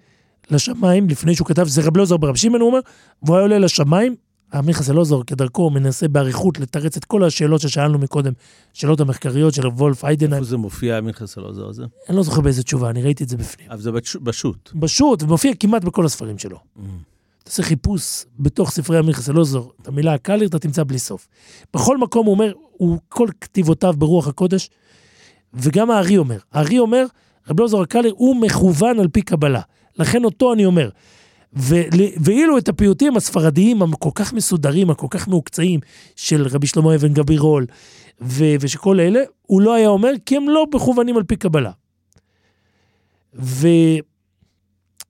[0.51, 2.79] לשמיים לפני שהוא כתב, זה רב אלעזר ברב שמעון, הוא אומר,
[3.23, 4.15] והוא היה עולה לשמיים,
[4.51, 8.33] המכס אלעזר כדרכו מנסה באריכות לתרץ את כל השאלות ששאלנו מקודם,
[8.73, 11.83] שאלות המחקריות של וולף איידנהיים, איפה זה מופיע, מינכס אלעזר הזה?
[12.09, 13.71] אני לא זוכר באיזה תשובה, אני ראיתי את זה בפנים.
[13.71, 14.71] אבל זה בש- בשו"ת.
[14.73, 16.57] בשו"ת, ומופיע כמעט בכל הספרים שלו.
[17.47, 21.27] תעשה חיפוש בתוך ספרי המכס אלעזר, את המילה הקליר אתה תמצא בלי סוף.
[21.73, 24.69] בכל מקום הוא אומר, הוא כל כתיבותיו ברוח הקודש,
[25.53, 27.05] וגם הארי אומר, הארי אומר,
[27.49, 29.61] רב אלעזר הקליר הוא מכוון על פי קבלה.
[29.99, 30.89] לכן אותו אני אומר.
[31.53, 35.79] ואילו את הפיוטים הספרדיים הכל כך מסודרים, הכל כך מעוקצעים,
[36.15, 37.65] של רבי שלמה אבן גבירול,
[38.21, 41.71] ו- ושכל אלה, הוא לא היה אומר, כי הם לא מכוונים על פי קבלה.
[43.33, 43.69] וזה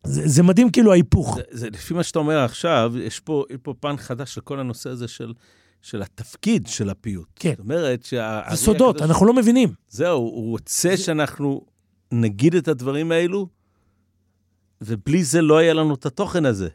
[0.08, 1.36] זה מדהים כאילו ההיפוך.
[1.36, 4.60] זה, זה, לפי מה שאתה אומר עכשיו, יש פה, יש פה פן חדש של כל
[4.60, 5.34] הנושא הזה של,
[5.82, 7.28] של התפקיד של הפיוט.
[7.36, 7.50] כן.
[7.50, 8.42] זאת אומרת שה...
[8.50, 9.74] זה סודות, אנחנו לא מבינים.
[9.90, 11.62] זהו, הוא רוצה שאנחנו
[12.12, 13.48] נגיד את הדברים האלו,
[14.82, 16.68] ובלי זה לא היה לנו את התוכן הזה.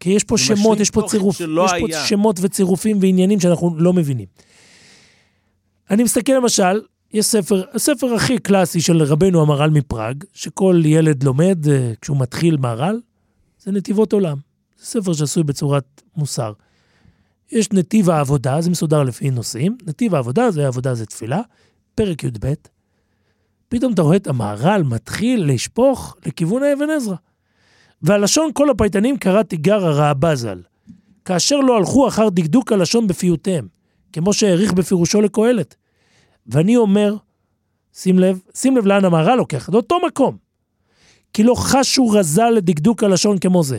[0.00, 2.06] כי יש פה זה שמות, יש פה צירוף, יש פה היה.
[2.06, 4.26] שמות וצירופים ועניינים שאנחנו לא מבינים.
[5.90, 6.80] אני מסתכל למשל,
[7.12, 12.56] יש ספר, הספר הכי קלאסי של רבנו המהר"ל מפראג, שכל ילד לומד אה, כשהוא מתחיל
[12.56, 13.00] מהר"ל,
[13.58, 14.36] זה נתיבות עולם.
[14.78, 16.52] זה ספר שעשוי בצורת מוסר.
[17.52, 19.76] יש נתיב העבודה, זה מסודר לפי נושאים.
[19.86, 21.40] נתיב העבודה, זה עבודה זה תפילה,
[21.94, 22.52] פרק י"ב.
[23.68, 27.16] פתאום אתה רואה את המהר"ל מתחיל לשפוך לכיוון האבן עזרא.
[28.02, 30.62] והלשון כל הפייטנים קרא תיגר הרעבה ז"ל.
[31.24, 33.68] כאשר לא הלכו אחר דקדוק הלשון בפיוטיהם,
[34.12, 35.76] כמו שהעריך בפירושו לקהלת.
[36.50, 37.16] ואני אומר,
[37.92, 40.36] שים לב, שים לב לאן המהר"ל לוקח, זה אותו מקום.
[41.32, 43.78] כי לא חשו רזה לדקדוק הלשון כמו זה.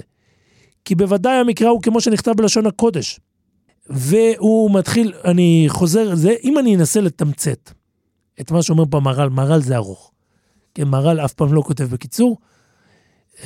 [0.85, 3.19] כי בוודאי המקרא הוא כמו שנכתב בלשון הקודש.
[3.89, 7.71] והוא מתחיל, אני חוזר זה, אם אני אנסה לתמצת
[8.41, 10.11] את מה שאומר פה מהר"ל, מהר"ל זה ארוך.
[10.75, 12.37] כן, מהר"ל אף פעם לא כותב בקיצור.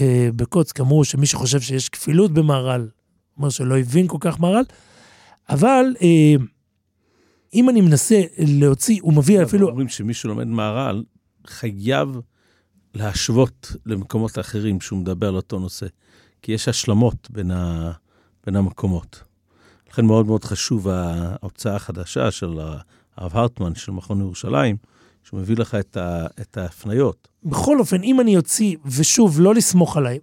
[0.02, 2.88] אה, בקוצק אמרו שמי שחושב שיש כפילות במהר"ל,
[3.38, 4.64] אומר שלא הבין כל כך מהר"ל,
[5.50, 6.36] אבל אה,
[7.56, 11.04] אם אני מנסה להוציא, הוא מביא אפילו, אומרים שמי שלומד מהר"ל
[11.48, 12.20] חייב
[12.94, 15.86] להשוות למקומות אחרים שהוא מדבר על אותו נושא,
[16.42, 17.92] כי יש השלמות בין, ה...
[18.46, 19.24] בין המקומות.
[19.92, 22.60] לכן מאוד מאוד חשוב ההוצאה החדשה של
[23.18, 24.78] הרב הרטמן, של מכון ירושלים,
[25.24, 26.26] שהוא מביא לך את, ה...
[26.42, 27.28] את ההפניות.
[27.44, 30.20] בכל אופן, אם אני אוציא, ושוב, לא לסמוך עליי,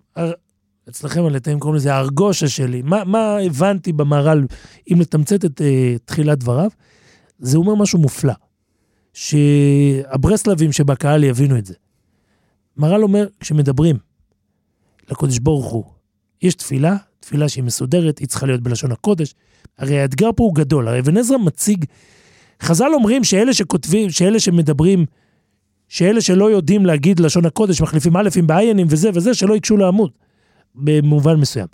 [0.88, 4.46] אצלכם על אתם קוראים לזה הארגושה שלי, מה, מה הבנתי במהר"ל,
[4.92, 5.64] אם לתמצת את uh,
[6.04, 6.70] תחילת דבריו,
[7.42, 8.32] זה אומר משהו מופלא,
[9.12, 11.74] שהברסלבים שבקהל יבינו את זה.
[12.76, 13.96] מהר"ל אומר, כשמדברים
[15.10, 15.84] לקודש ברוך הוא,
[16.42, 19.34] יש תפילה, תפילה שהיא מסודרת, היא צריכה להיות בלשון הקודש.
[19.78, 21.84] הרי האתגר פה הוא גדול, הרי אבן עזרא מציג,
[22.62, 25.06] חז"ל אומרים שאלה שכותבים, שאלה שמדברים,
[25.88, 30.10] שאלה שלא יודעים להגיד לשון הקודש, מחליפים א' עם בעיינים וזה וזה, שלא ייגשו לעמוד,
[30.74, 31.66] במובן מסוים.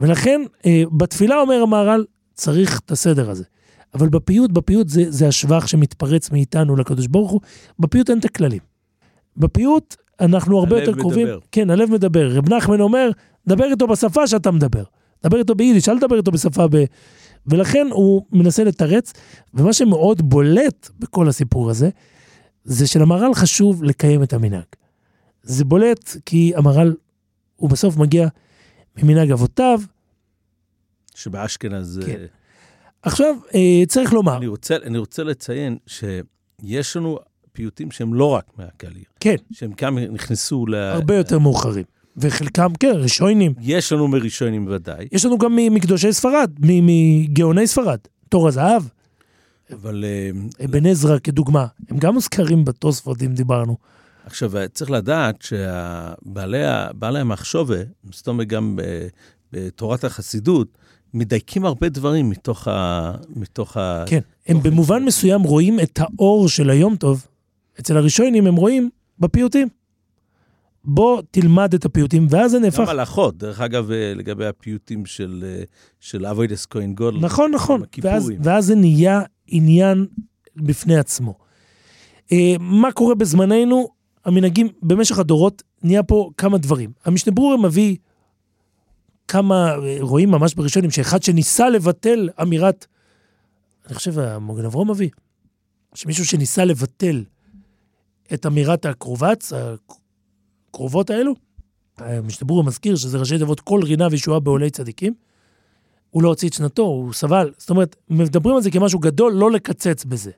[0.00, 3.44] ולכן, אה, בתפילה אומר המהר"ל, צריך את הסדר הזה.
[3.94, 7.40] אבל בפיוט, בפיוט זה, זה השבח שמתפרץ מאיתנו לקדוש ברוך הוא,
[7.78, 8.60] בפיוט אין את הכללים.
[9.36, 11.26] בפיוט אנחנו הרבה הלב יותר קרובים.
[11.26, 11.38] מדבר.
[11.52, 12.36] כן, הלב מדבר.
[12.36, 13.10] רב נחמן אומר,
[13.46, 14.84] דבר איתו בשפה שאתה מדבר.
[15.26, 16.84] דבר איתו ביידיש, אל תדבר איתו בשפה ב...
[17.46, 19.12] ולכן הוא מנסה לתרץ,
[19.54, 21.90] ומה שמאוד בולט בכל הסיפור הזה,
[22.64, 24.64] זה שלמהר"ל חשוב לקיים את המנהג.
[25.42, 26.94] זה בולט כי המהר"ל,
[27.56, 28.28] הוא בסוף מגיע
[28.96, 29.80] ממנהג אבותיו.
[31.14, 32.00] שבאשכנז...
[32.06, 32.24] כן.
[33.04, 37.18] אה, עכשיו, אה, צריך לומר, אני, רוצה, אני רוצה לציין שיש לנו
[37.52, 40.74] פיוטים שהם לא רק מהקליר, כן, שהם גם נכנסו ל...
[40.74, 41.84] הרבה יותר מאוחרים.
[42.16, 43.54] וחלקם, כן, ראשונים.
[43.60, 47.98] יש לנו מראשונים ודאי, יש לנו גם מקדושי ספרד, מגאוני ספרד.
[48.28, 48.82] תור הזהב,
[49.72, 53.76] אבל אה, אבן עזרא כדוגמה, הם גם מוזכרים בתוספות, אם דיברנו.
[54.26, 57.76] עכשיו, צריך לדעת שבעלי המחשובה,
[58.10, 58.78] זאת אומרת גם
[59.52, 60.78] בתורת החסידות,
[61.14, 63.12] מדייקים הרבה דברים מתוך ה...
[63.36, 64.04] מתוך ה...
[64.06, 67.26] כן, הם במובן של- מסוים רואים את האור של היום טוב.
[67.80, 69.68] אצל הראשונים הם רואים בפיוטים.
[70.84, 72.80] בוא תלמד את הפיוטים, ואז זה נהפך...
[72.80, 75.62] גם הלכות, דרך אגב, אה, לגבי הפיוטים של, אה,
[76.00, 77.18] של אבוידס כהן גודל.
[77.18, 77.82] נכון, נכון.
[78.02, 78.32] ואז.
[78.42, 80.06] ואז זה נהיה עניין
[80.56, 81.34] בפני עצמו.
[82.32, 83.88] אה, מה קורה בזמננו?
[84.24, 86.90] המנהגים במשך הדורות, נהיה פה כמה דברים.
[87.04, 87.96] המשנה ברורה מביא
[89.28, 92.86] כמה, אה, רואים ממש בראשונים, שאחד שניסה לבטל אמירת,
[93.86, 95.10] אני חושב, המוגן אברום מביא,
[95.94, 97.24] שמישהו שניסה לבטל
[98.34, 101.34] את אמירת הקרובץ, הקרובות האלו,
[101.98, 105.14] המשנה ברורה מזכיר שזה ראשי תיבות כל רינה וישועה בעולי צדיקים,
[106.10, 107.52] הוא לא הוציא את שנתו, הוא סבל.
[107.58, 110.30] זאת אומרת, מדברים על זה כמשהו גדול, לא לקצץ בזה.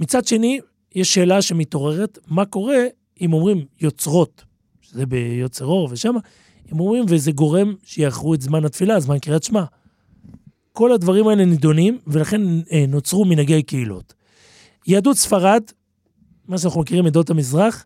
[0.00, 0.60] מצד שני,
[0.94, 2.78] יש שאלה שמתעוררת, מה קורה
[3.20, 4.44] אם אומרים יוצרות,
[4.80, 6.14] שזה ביוצר אור ושם,
[6.72, 9.64] אם אומרים וזה גורם שיאחרו את זמן התפילה, זמן קריאת שמע.
[10.72, 12.40] כל הדברים האלה נידונים, ולכן
[12.72, 14.14] אה, נוצרו מנהגי קהילות.
[14.86, 15.62] יהדות ספרד,
[16.48, 17.84] מה שאנחנו מכירים מעדות המזרח,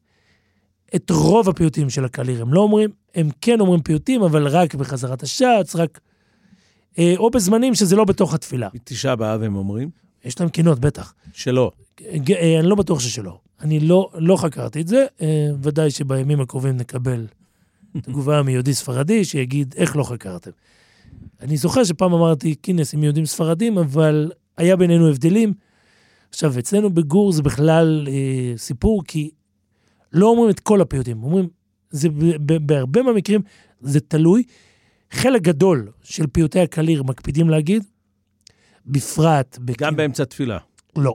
[0.95, 5.23] את רוב הפיוטים של הקליר הם לא אומרים, הם כן אומרים פיוטים, אבל רק בחזרת
[5.23, 6.01] השץ, רק...
[6.99, 8.69] אה, או בזמנים שזה לא בתוך התפילה.
[8.75, 9.91] מתשעה באב הם אומרים,
[10.25, 11.15] יש להם קינות, בטח.
[11.33, 11.71] שלא.
[12.01, 13.39] אה, אני לא בטוח ששלא.
[13.61, 17.27] אני לא, לא חקרתי את זה, אה, ודאי שבימים הקרובים נקבל
[18.01, 20.51] תגובה מיהודי ספרדי שיגיד איך לא חקרתם.
[21.41, 25.53] אני זוכר שפעם אמרתי כינס עם יהודים ספרדים, אבל היה בינינו הבדלים.
[26.31, 29.31] עכשיו, אצלנו בגור זה בכלל אה, סיפור, כי
[30.13, 31.49] לא אומרים את כל הפיוטים, אומרים,
[31.91, 32.09] זה
[32.61, 33.41] בהרבה מהמקרים
[33.81, 34.43] זה תלוי.
[35.11, 37.83] חלק גדול של פיוטי הקליר מקפידים להגיד,
[38.87, 39.59] בפרט...
[39.79, 40.59] גם בכינ- באמצע תפילה.
[40.97, 41.15] לא.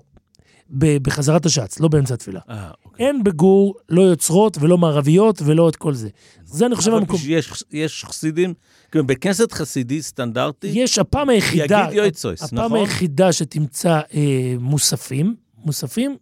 [0.72, 2.40] בחזרת השץ, לא באמצע התפילה.
[2.50, 3.06] אה, אוקיי.
[3.08, 6.10] אין בגור לא יוצרות ולא מערביות ולא את כל זה.
[6.46, 7.20] זה אני חושב המקום.
[7.28, 8.54] יש, יש חסידים,
[8.92, 12.80] כאילו בכנסת חסידי סטנדרטי, יש הפעם היחידה, יגיד יויצויס, הפעם נכון?
[12.80, 16.18] היחידה שתמצא אה, מוספים, מוספים,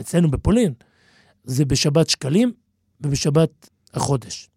[0.00, 0.72] אצלנו בפולין,
[1.44, 2.52] זה בשבת שקלים
[3.00, 4.48] ובשבת החודש.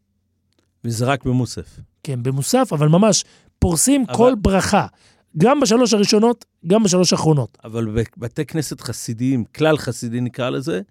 [0.86, 1.80] וזה רק במוסף.
[2.04, 3.26] כן, במוסף, אבל ממש
[3.60, 4.88] פורסים אבל- כל ברכה.
[5.38, 7.58] גם בשלוש הראשונות, גם בשלוש האחרונות.
[7.64, 10.82] אבל בבתי כנסת חסידיים, כלל חסידי נקרא לזה,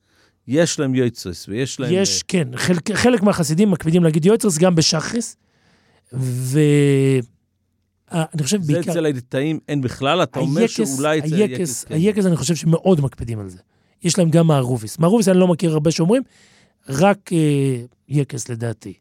[0.48, 1.90] יש להם יויצויס, ויש להם...
[1.94, 5.36] יש, כן, חלק, חלק מהחסידים מקפידים להגיד יועצרס גם בשחריס,
[6.12, 7.22] ואני
[8.42, 11.94] חושב זה בעיקר, אצל הליטאים אין בכלל, אתה אומר שאולי אצל היקס, כן.
[11.94, 13.58] היקס, אני חושב שמאוד מקפידים על זה.
[14.02, 14.98] יש להם גם מערוביס.
[14.98, 16.22] מערוביס אני לא מכיר הרבה שאומרים,
[16.88, 17.76] רק אה,
[18.08, 18.94] יקס לדעתי.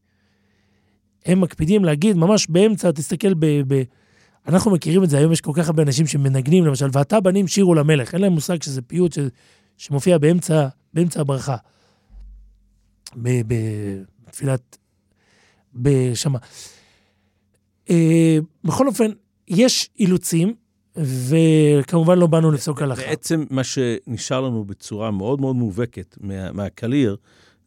[1.26, 3.46] הם מקפידים להגיד, ממש באמצע, תסתכל ב...
[3.68, 3.84] ב
[4.48, 7.76] אנחנו מכירים את זה, היום יש כל כך הרבה אנשים שמנגנים, למשל, ועתה בנים שירו
[7.76, 8.14] למלך.
[8.14, 9.20] אין להם מושג שזה פיוט ש,
[9.78, 11.56] שמופיע באמצע, באמצע הברכה.
[13.16, 14.78] ב- ב- בתפילת...
[15.76, 16.40] בשמה.
[17.90, 19.12] אה, בכל אופן,
[19.48, 20.54] יש אילוצים,
[20.96, 23.02] וכמובן לא באנו לפסוק הלכה.
[23.02, 27.16] בעצם מה שנשאר לנו בצורה מאוד מאוד מובהקת מה- מהקליר,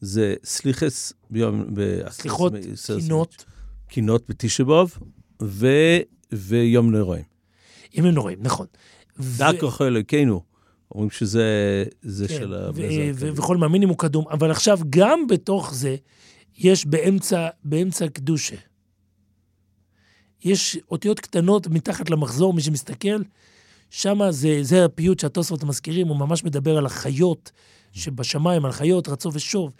[0.00, 1.64] זה סליחס ביום...
[1.74, 2.52] ב- סליחות,
[3.00, 3.44] קינות,
[3.88, 4.98] קינות בתשבוב,
[5.42, 5.66] ו...
[6.32, 7.24] ויום נרואים.
[7.94, 8.66] ימים נוראים, נכון.
[9.18, 10.42] ו- דרכו אחרי אלוקינו,
[10.90, 13.14] אומרים שזה זה כן, של הקליל.
[13.18, 15.96] וכל מהמינימום קדום, אבל עכשיו גם בתוך זה,
[16.58, 18.56] יש באמצע, באמצע הקדושה.
[20.44, 23.22] יש אותיות קטנות מתחת למחזור, מי שמסתכל,
[23.90, 27.52] שם זה, זה הפיוט שהתוספות מזכירים, הוא ממש מדבר על החיות
[27.92, 29.72] שבשמיים, על חיות רצו ושוב,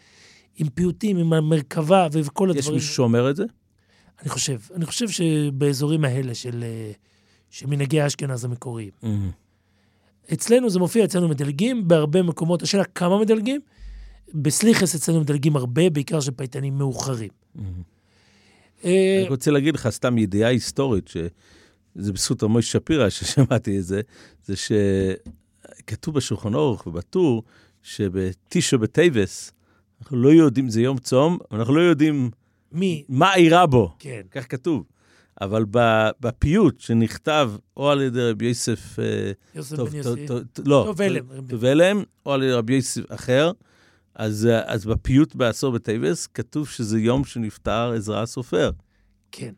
[0.56, 2.74] עם פיוטים, עם המרכבה וכל יש הדברים.
[2.74, 3.44] מישהו שאומר את זה?
[4.22, 6.92] אני חושב, אני חושב שבאזורים האלה של, אה,
[7.50, 8.90] של מנהגי אשכנז המקוריים.
[10.32, 13.60] אצלנו זה מופיע, אצלנו מדלגים, בהרבה מקומות, השאלה כמה מדלגים?
[14.34, 17.30] בסליחס אצלנו מדלגים הרבה, בעיקר של פייטנים מאוחרים.
[18.84, 24.00] אה, אני רוצה להגיד לך סתם ידיעה היסטורית, שזה בזכות רמוי שפירא ששמעתי את זה,
[24.44, 27.42] זה שכתוב בשולחן אורך ובטור,
[27.82, 29.52] שבתשע בטייבס,
[30.00, 32.30] אנחנו לא יודעים, זה יום צום, אנחנו לא יודעים
[32.72, 33.04] מי?
[33.08, 34.22] מה אירע בו, כן.
[34.30, 34.84] כך כתוב.
[35.40, 35.64] אבל
[36.20, 40.26] בפיוט שנכתב או על ידי רבי יוסף, אה, יוסף טוב, בן יוסי.
[40.26, 40.92] טוב, לא,
[41.48, 43.52] טוב הלם, או על ידי רבי יוסף אחר,
[44.14, 48.70] אז, אה, אז בפיוט בעשור בטייבס כתוב שזה יום שנפטר עזרא הסופר.
[49.32, 49.52] כן.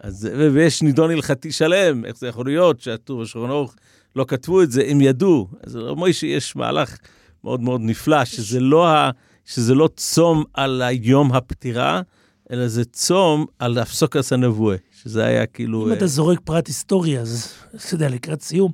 [0.00, 3.74] אז, ויש נידון הלכתי שלם, איך זה יכול להיות שהטור ושולחן אורך
[4.16, 5.48] לא כתבו את זה, הם ידעו.
[5.62, 6.96] אז מוישה, יש מהלך
[7.44, 9.10] מאוד מאוד נפלא, שזה לא, ה,
[9.44, 12.02] שזה לא צום על היום הפטירה,
[12.50, 15.86] אלא זה צום על הפסוקס הנבואה, שזה היה כאילו...
[15.86, 18.72] אם אה, אתה זורק פרט היסטורי, אז אתה יודע, לקראת סיום,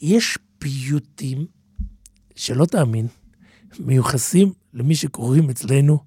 [0.00, 1.46] יש פיוטים,
[2.34, 3.06] שלא תאמין,
[3.78, 5.98] מיוחסים למי שקוראים אצלנו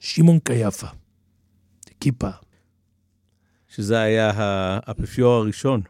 [0.00, 0.86] שמעון קייפה.
[2.00, 2.30] כיפה.
[3.68, 5.82] שזה היה האפיפיור הראשון.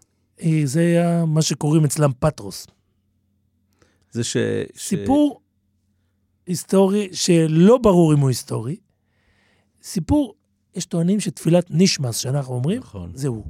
[0.42, 2.66] אה, זה היה מה שקוראים אצלם פטרוס.
[4.10, 4.36] זה ש...
[4.76, 5.40] ש- סיפור
[6.46, 8.76] היסטורי שלא ברור אם הוא היסטורי.
[9.82, 10.34] סיפור,
[10.74, 13.10] יש טוענים שתפילת נישמס שאנחנו אומרים, נכון.
[13.14, 13.44] זה הוא.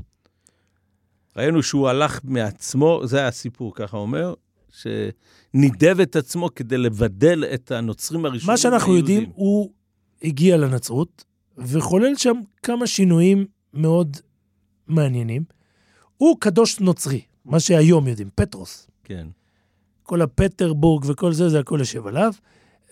[1.37, 4.35] ראינו שהוא הלך מעצמו, זה הסיפור, ככה אומר,
[4.71, 9.17] שנידב את עצמו כדי לבדל את הנוצרים הראשונים מה שאנחנו מהיהודים.
[9.17, 9.71] יודעים, הוא
[10.23, 11.25] הגיע לנצרות
[11.59, 14.17] וחולל שם כמה שינויים מאוד
[14.87, 15.45] מעניינים.
[16.17, 18.87] הוא קדוש נוצרי, מה שהיום יודעים, פטרוס.
[19.05, 19.27] כן.
[20.03, 22.33] כל הפטרבורג וכל זה, זה הכל יושב עליו.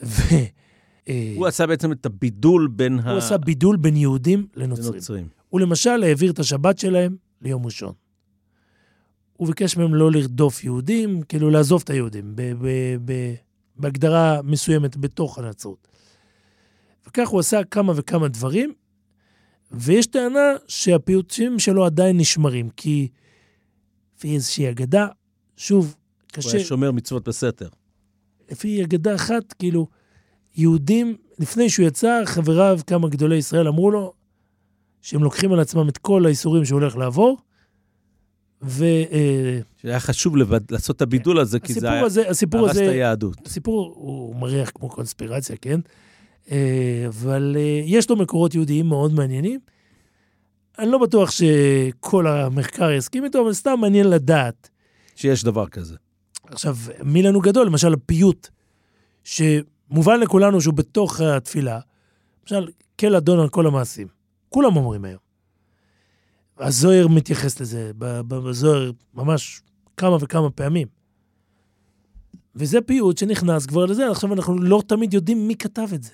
[0.02, 0.18] ו...
[1.08, 4.92] אה, הוא עשה בעצם את הבידול בין הוא עשה בידול בין יהודים לנוצרים.
[4.92, 5.28] הנוצרים.
[5.48, 7.92] הוא למשל העביר את השבת שלהם ליום ראשון.
[9.32, 13.34] הוא ביקש מהם לא לרדוף יהודים, כאילו לעזוב את היהודים, ב- ב- ב-
[13.76, 15.88] בהגדרה מסוימת בתוך הנצרות.
[17.06, 18.72] וכך הוא עשה כמה וכמה דברים,
[19.72, 23.08] ויש טענה שהפיוטים שלו עדיין נשמרים, כי
[24.16, 25.06] לפי איזושהי אגדה,
[25.56, 27.68] שוב, הוא קשה, היה שומר מצוות בסתר.
[28.50, 29.86] לפי אגדה אחת, כאילו,
[30.56, 34.12] יהודים, לפני שהוא יצא, חבריו, כמה גדולי ישראל, אמרו לו
[35.02, 37.38] שהם לוקחים על עצמם את כל האיסורים שהוא הולך לעבור,
[38.62, 42.04] והסיפור שהיה חשוב לבד, לעשות את הבידול הזה, כי זה היה...
[42.04, 43.46] הזה, הסיפור הרס את הזה, היהדות.
[43.46, 45.80] הסיפור הוא מריח כמו קונספירציה, כן?
[46.50, 49.60] אה, אבל אה, יש לו מקורות יהודיים מאוד מעניינים.
[50.78, 54.68] אני לא בטוח שכל המחקר יסכים איתו, אבל סתם מעניין לדעת.
[55.16, 55.96] שיש דבר כזה.
[56.44, 57.66] עכשיו, מי לנו גדול?
[57.66, 58.48] למשל, הפיוט,
[59.90, 61.80] שמובן לכולנו שהוא בתוך התפילה,
[62.42, 62.68] למשל,
[63.00, 64.08] כל אדון על כל המעשים.
[64.48, 65.20] כולם אומרים היום.
[66.58, 69.62] הזוהר מתייחס לזה, בזוהר ממש
[69.96, 70.88] כמה וכמה פעמים.
[72.54, 76.12] וזה פיוט שנכנס כבר לזה, עכשיו אנחנו לא תמיד יודעים מי כתב את זה.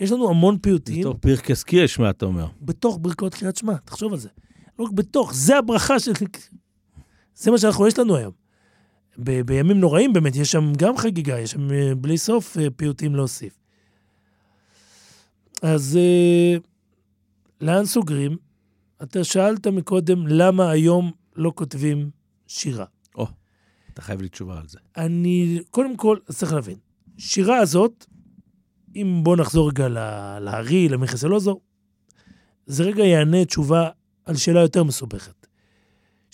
[0.00, 2.46] יש לנו המון פיוטים בתור פרקס קיש, מה אתה אומר?
[2.60, 4.28] בתוך ברכות קריאת שמע, תחשוב על זה.
[4.78, 6.12] לא רק בתוך, זה הברכה של...
[7.34, 8.43] זה מה שאנחנו, יש לנו היום.
[9.18, 13.14] ב- בימים נוראים באמת, יש שם גם חגיגה, יש שם אה, בלי סוף אה, פיוטים
[13.14, 13.58] להוסיף.
[15.62, 16.56] אז אה,
[17.60, 18.36] לאן סוגרים?
[19.02, 22.10] אתה שאלת מקודם למה היום לא כותבים
[22.46, 22.84] שירה.
[23.94, 24.78] אתה חייב לי תשובה על זה.
[24.96, 26.76] אני, קודם כל, צריך להבין,
[27.18, 28.06] שירה הזאת,
[28.96, 29.88] אם בוא נחזור רגע
[30.40, 31.54] לארי, למכס אלעזר,
[32.66, 33.90] זה רגע יענה תשובה
[34.24, 35.43] על שאלה יותר מסובכת.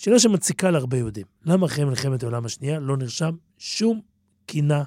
[0.01, 1.25] שאלה שמציקה להרבה יהודים.
[1.45, 4.01] למה אחרי מלחמת העולם השנייה לא נרשם שום
[4.45, 4.83] קינה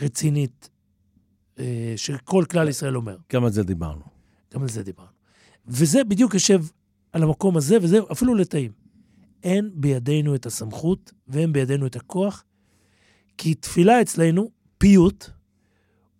[0.00, 0.70] רצינית
[1.58, 3.16] אה, שכל כלל ישראל אומר?
[3.32, 4.04] גם על זה דיברנו.
[4.54, 5.10] גם על זה דיברנו.
[5.66, 6.64] וזה בדיוק יושב
[7.12, 8.72] על המקום הזה, וזה אפילו לטעים.
[9.42, 12.44] אין בידינו את הסמכות ואין בידינו את הכוח,
[13.38, 15.30] כי תפילה אצלנו, פיוט,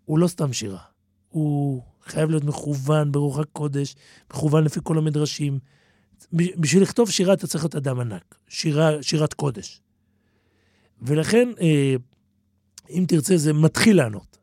[0.04, 0.82] הוא לא סתם שירה.
[1.28, 3.94] הוא חייב להיות מכוון ברוח הקודש,
[4.30, 5.58] מכוון לפי כל המדרשים.
[6.32, 9.80] בשביל לכתוב שירה אתה צריך להיות אדם ענק, שירה, שירת קודש.
[11.02, 11.94] ולכן, אה,
[12.90, 14.38] אם תרצה, זה מתחיל לענות.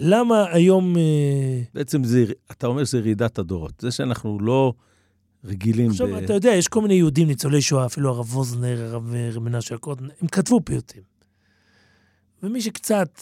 [0.00, 0.96] למה היום...
[0.96, 3.72] אה, בעצם זה, אתה אומר שזה רעידת הדורות.
[3.80, 4.72] זה שאנחנו לא
[5.44, 6.12] רגילים עכשיו, ב...
[6.12, 10.04] אתה יודע, יש כל מיני יהודים, ניצולי שואה, אפילו הרב ווזנר, הרב רב מנשה הקוטן,
[10.20, 11.02] הם כתבו פיוטים.
[12.42, 13.20] ומי שקצת,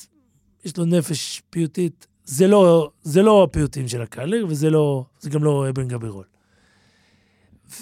[0.64, 5.44] יש לו נפש פיוטית, זה לא, זה לא הפיוטים של הקלר, וזה לא, זה גם
[5.44, 6.24] לא אבן גבירול.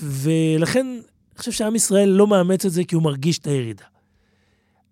[0.03, 3.85] ולכן, אני חושב שעם ישראל לא מאמץ את זה כי הוא מרגיש את הירידה.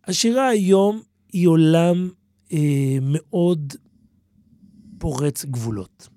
[0.05, 2.11] השירה היום היא עולם
[2.53, 3.74] אה, מאוד
[4.99, 6.09] פורץ גבולות.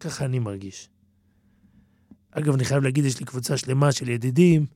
[0.00, 0.88] ככה אני מרגיש.
[2.30, 4.66] אגב, אני חייב להגיד, יש לי קבוצה שלמה של ידידים,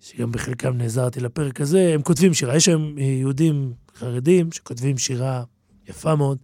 [0.00, 2.56] שגם בחלקם נעזרתי לפרק הזה, הם כותבים שירה.
[2.56, 5.44] יש היום אה, יהודים חרדים שכותבים שירה
[5.88, 6.38] יפה מאוד,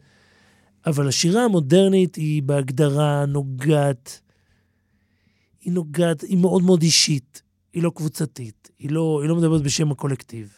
[0.87, 4.21] אבל השירה המודרנית היא בהגדרה נוגעת,
[5.63, 7.43] היא נוגעת, היא מאוד מאוד אישית,
[7.73, 10.53] היא לא קבוצתית, היא לא, היא לא מדברת בשם הקולקטיב.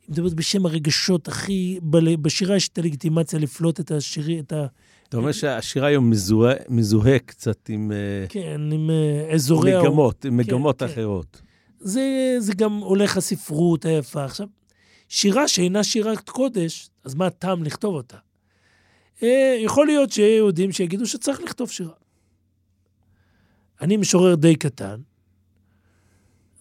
[0.00, 1.78] היא מדברת בשם הרגשות הכי...
[2.22, 4.66] בשירה יש את הלגיטימציה לפלוט את השירי, את ה...
[5.08, 9.80] אתה אומר שהשירה היום מזוהה, מזוהה קצת עם אה, כן, עם אה, אזורי...
[9.82, 10.84] מגמות, עם מגמות כן.
[10.84, 11.42] אחרות.
[11.80, 14.24] זה, זה גם הולך הספרות היפה.
[14.24, 14.46] עכשיו,
[15.08, 18.16] שירה שאינה שירת קודש, אז מה הטעם לכתוב אותה?
[19.22, 22.01] אה, יכול להיות שיהיו יהודים שיגידו שצריך לכתוב שירה.
[23.82, 25.00] אני משורר די קטן,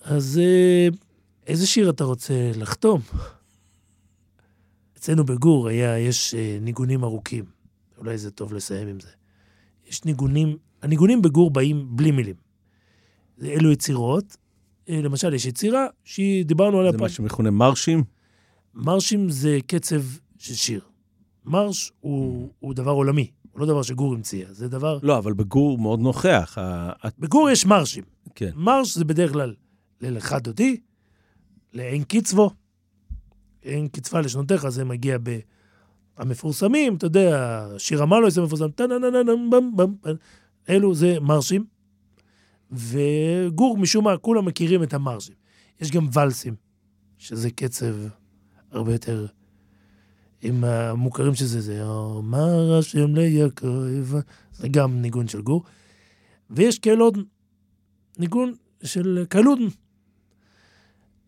[0.01, 0.87] אז אה,
[1.47, 3.01] איזה שיר אתה רוצה לחתום?
[4.97, 7.45] אצלנו בגור היה, יש אה, ניגונים ארוכים.
[7.97, 9.09] אולי זה טוב לסיים עם זה.
[9.87, 12.35] יש ניגונים, הניגונים בגור באים בלי מילים.
[13.37, 14.37] זה אלו יצירות,
[14.89, 17.05] אה, למשל, יש יצירה שהיא, דיברנו עליה זה פעם.
[17.05, 18.03] מה שמכונה מרשים?
[18.73, 20.01] מרשים זה קצב
[20.37, 20.81] של שיר.
[21.45, 24.99] מרש הוא, הוא דבר עולמי, הוא לא דבר שגור המציאה, זה דבר...
[25.03, 26.57] לא, אבל בגור מאוד נוכח.
[27.19, 28.03] בגור יש מרשים.
[28.35, 28.51] כן.
[28.55, 29.55] מרש זה בדרך כלל
[30.01, 30.77] ללכה דודי,
[31.73, 32.51] לאין קצבו,
[33.63, 35.39] אין קצבה לשנותיך, זה מגיע ב...
[36.17, 38.67] המפורסמים, אתה יודע, שיר המלו זה מפורסם.
[40.69, 41.65] אלו זה מרשים.
[42.71, 45.35] וגור, משום מה, כולם מכירים את המרשים.
[45.81, 46.55] יש גם ולסים,
[47.17, 47.95] שזה קצב
[48.71, 49.25] הרבה יותר...
[50.41, 51.83] עם המוכרים שזה, זה
[52.19, 54.15] אמר השם ליעקב,
[54.53, 55.63] זה גם ניגון של גור.
[56.49, 57.17] ויש כאלוד
[58.19, 59.63] ניגון של קלודן.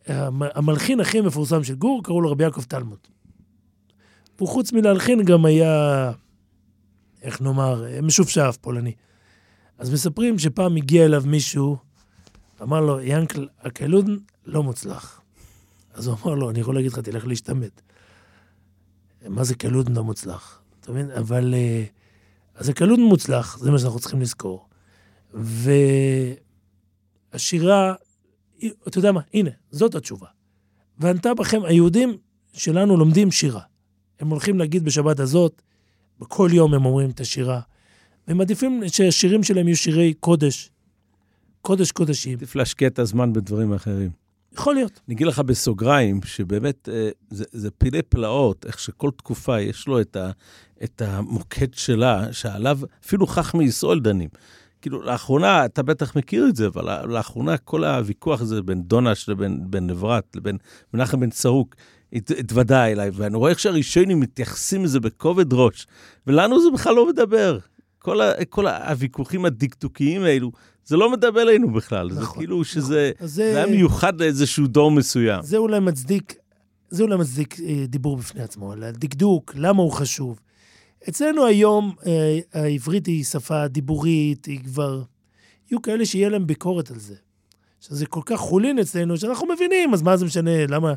[0.07, 2.97] המ- המלחין הכי מפורסם של גור, קראו לו רבי יעקב טלמוד.
[4.39, 6.11] הוא חוץ מלהלחין גם היה,
[7.21, 8.93] איך נאמר, משופשף פולני.
[9.77, 11.77] אז מספרים שפעם הגיע אליו מישהו,
[12.61, 15.21] אמר לו, ינקל, הקלודן לא מוצלח.
[15.93, 17.81] אז הוא אמר לו, אני יכול להגיד לך, תלך להשתמט.
[19.29, 20.61] מה זה קלודן לא מוצלח?
[20.79, 21.11] אתה מבין?
[21.11, 21.53] אבל...
[21.53, 21.83] אה,
[22.55, 24.67] אז הקלודן מוצלח, זה מה שאנחנו צריכים לזכור.
[27.33, 27.93] והשירה,
[28.87, 30.27] אתה יודע מה, הנה, זאת התשובה.
[30.99, 32.17] וענתה בכם, היהודים
[32.53, 33.61] שלנו לומדים שירה.
[34.19, 35.61] הם הולכים להגיד בשבת הזאת,
[36.19, 37.61] בכל יום הם אומרים את השירה.
[38.27, 40.71] והם מעדיפים שהשירים שלהם יהיו שירי קודש.
[41.61, 42.37] קודש קודשים.
[42.37, 44.22] עדיף להשקיע את הזמן בדברים אחרים.
[44.53, 44.99] יכול להיות.
[45.07, 50.01] אני אגיד לך בסוגריים, שבאמת אה, זה, זה פילי פלאות, איך שכל תקופה יש לו
[50.01, 50.31] את, ה,
[50.83, 54.29] את המוקד שלה, שעליו אפילו חכמי ישראל דנים.
[54.81, 59.59] כאילו, לאחרונה, אתה בטח מכיר את זה, אבל לאחרונה כל הוויכוח הזה בין דונש לבין
[59.69, 60.57] בין נברת, לבין
[60.93, 61.75] מנחם בן צרוק,
[62.13, 65.87] הת- התוודע אליי, ואני רואה איך שהראשונים מתייחסים לזה בכובד ראש,
[66.27, 67.57] ולנו זה בכלל לא מדבר.
[67.99, 70.51] כל, ה, כל הוויכוחים הדקדוקיים האלו,
[70.85, 72.11] זה לא מדבר אלינו בכלל.
[72.11, 73.11] זה נכון, כאילו שזה...
[73.19, 75.43] אז זה היה מיוחד לאיזשהו דור מסוים.
[75.43, 76.35] זה אולי מצדיק,
[76.89, 80.39] זה אולי מצדיק אה, דיבור בפני עצמו, על הדקדוק, למה הוא חשוב.
[81.09, 85.03] אצלנו היום אה, העברית היא שפה דיבורית, היא כבר...
[85.71, 87.15] יהיו כאלה שיהיה להם ביקורת על זה.
[87.79, 90.93] שזה כל כך חולין אצלנו, שאנחנו מבינים, אז מה זה משנה, למה...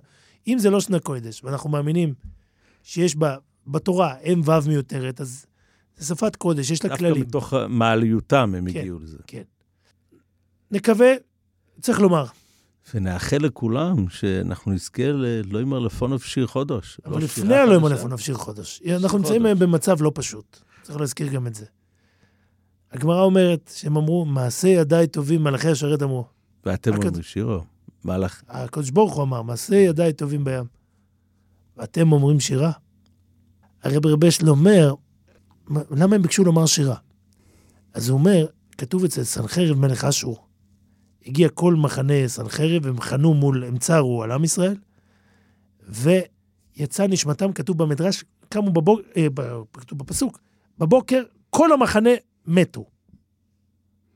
[0.48, 2.14] אם זה לא שנה קודש, ואנחנו מאמינים
[2.82, 5.46] שיש בה, בתורה אם ו' מיותרת, אז
[5.96, 7.22] זה שפת קודש, יש לה דווקא כללים.
[7.22, 8.78] מתוך מעליותם הם כן.
[8.78, 9.18] הגיעו לזה.
[9.26, 9.42] כן.
[10.70, 11.06] נקווה,
[11.80, 12.24] צריך לומר,
[12.94, 17.00] ונאחל לכולם שאנחנו נזכה ל- לא יאמר לפונוב שיר חודש.
[17.04, 17.86] אבל לא לפני הלא חדשה.
[17.86, 18.82] ימלפון נפשיר חודש.
[18.96, 19.46] אנחנו נמצאים.
[19.46, 20.60] היום במצב לא פשוט.
[20.82, 21.64] צריך להזכיר גם את זה.
[22.92, 26.24] הגמרא אומרת שהם אמרו, מעשה ידיי טובים, מלאכי השרת אמרו.
[26.66, 27.60] ואתם הקד- אומרים שירו,
[28.04, 28.42] מהלך.
[28.48, 30.64] הקדוש ברוך הוא אמר, מעשה ידיי טובים בים.
[31.76, 32.72] ואתם אומרים שירה?
[33.82, 34.94] הרב רבשל אומר,
[35.68, 36.96] "מה- למה הם ביקשו לומר שירה?
[37.94, 38.46] אז הוא אומר,
[38.78, 40.45] כתוב אצל סנחרב מלך אשור,
[41.26, 44.76] הגיע כל מחנה סנחרב, הם חנו מול, הם צרו על עם ישראל,
[45.88, 49.26] ויצא נשמתם, כתוב במדרש, קמו בבוקר, אה,
[49.72, 50.38] כתוב בפסוק,
[50.78, 52.10] בבוקר כל המחנה
[52.46, 52.84] מתו.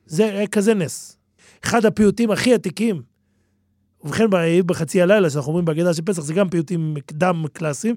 [0.06, 1.16] זה היה כזה נס.
[1.64, 3.02] אחד הפיוטים הכי עתיקים
[4.04, 4.24] ובכן,
[4.66, 7.96] בחצי הלילה, שאנחנו אומרים בהגדה של פסח, זה גם פיוטים קדם קלאסיים,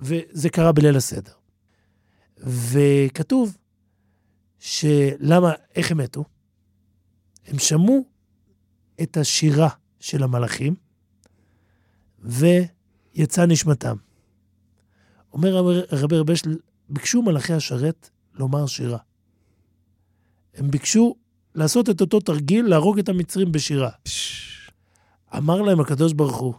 [0.00, 1.32] וזה קרה בליל הסדר.
[2.38, 3.56] וכתוב
[4.58, 6.24] שלמה, איך הם מתו?
[7.46, 8.04] הם שמעו
[9.02, 9.68] את השירה
[10.00, 10.74] של המלאכים,
[12.18, 13.96] ויצא נשמתם.
[15.32, 15.56] אומר
[15.90, 18.98] הרבי רבשל, ביקשו מלאכי השרת לומר שירה.
[20.54, 21.14] הם ביקשו
[21.54, 23.90] לעשות את אותו תרגיל, להרוג את המצרים בשירה.
[25.36, 26.54] אמר להם הקדוש ברוך הוא,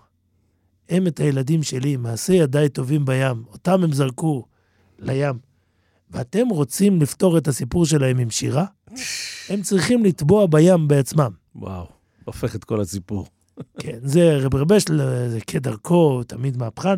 [0.90, 4.46] הם את הילדים שלי, מעשה ידיי טובים בים, אותם הם זרקו
[5.00, 5.40] לים,
[6.10, 8.66] ואתם רוצים לפתור את הסיפור שלהם עם שירה?
[9.50, 11.32] הם צריכים לטבוע בים בעצמם.
[11.56, 11.88] וואו,
[12.26, 13.28] הופך את כל הסיפור.
[13.80, 14.98] כן, זה רב רבשל,
[15.30, 16.96] זה כדרכו, תמיד מהפכן.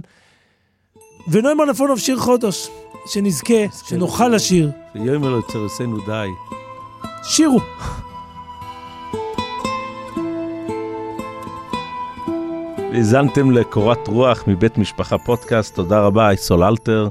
[1.31, 2.69] ונוימר לפונוב שיר חודש,
[3.05, 3.53] שנזכה,
[3.87, 4.71] שנוכל לשיר.
[4.93, 6.27] שיום אלו צרסנו די.
[7.23, 7.59] שירו.
[12.93, 17.07] האזנתם לקורת רוח מבית משפחה פודקאסט, תודה רבה, אייסול אלתר,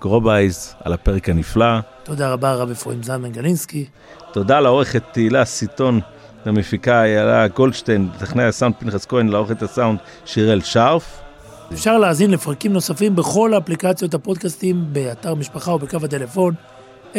[0.00, 1.80] גרובייז, על הפרק הנפלא.
[2.02, 3.86] תודה רבה, הרב אפרים זלמן גלינסקי.
[4.32, 6.00] תודה לעורכת תהילה סיטון,
[6.46, 11.22] למפיקה איילה גולדשטיין, לטכנאי הסאונד פנחס כהן, לעורכת הסאונד שיראל שרף.
[11.72, 16.54] אפשר להאזין לפרקים נוספים בכל אפליקציות הפודקאסטים באתר משפחה או בקו הטלפון
[17.14, 17.16] 02-652-3820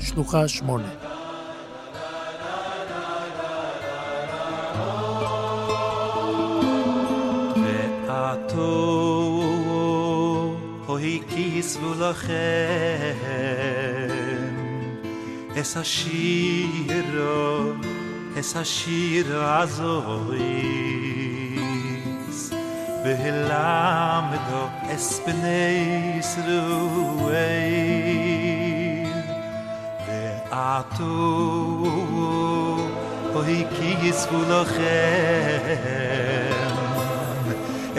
[0.00, 0.84] שלוחה 8.
[8.06, 9.00] ועתו
[10.86, 12.30] הוי כיסבו לכם
[15.60, 17.76] es a shiro
[18.34, 20.40] es a shiro azois
[23.04, 24.62] belam do
[24.94, 27.74] es bnei sruei
[30.06, 31.18] ve atu
[33.40, 34.80] oi kis vulochem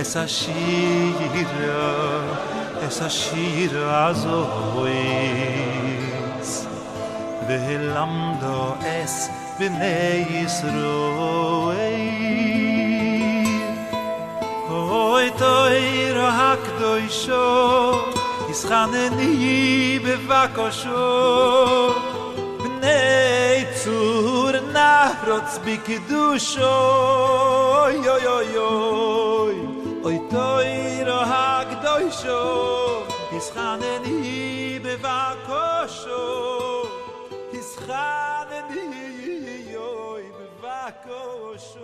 [0.01, 1.85] es a shiro
[2.87, 5.60] es a shiro azois
[7.51, 8.59] behelam do
[9.01, 9.15] es
[9.59, 10.79] bnei israel
[14.71, 15.81] oy toy
[16.17, 17.47] rohak doy sho
[18.53, 19.19] is khanen
[20.05, 21.03] bevakosho
[22.61, 24.93] bnei tsur na
[25.27, 25.87] rots bik
[26.23, 29.55] oy oy oy oy
[30.07, 30.71] oy toy
[31.09, 32.41] rohak doy sho
[33.37, 34.05] is khanen
[34.85, 36.70] bevakosho
[37.91, 41.75] da ni yoy bevakosh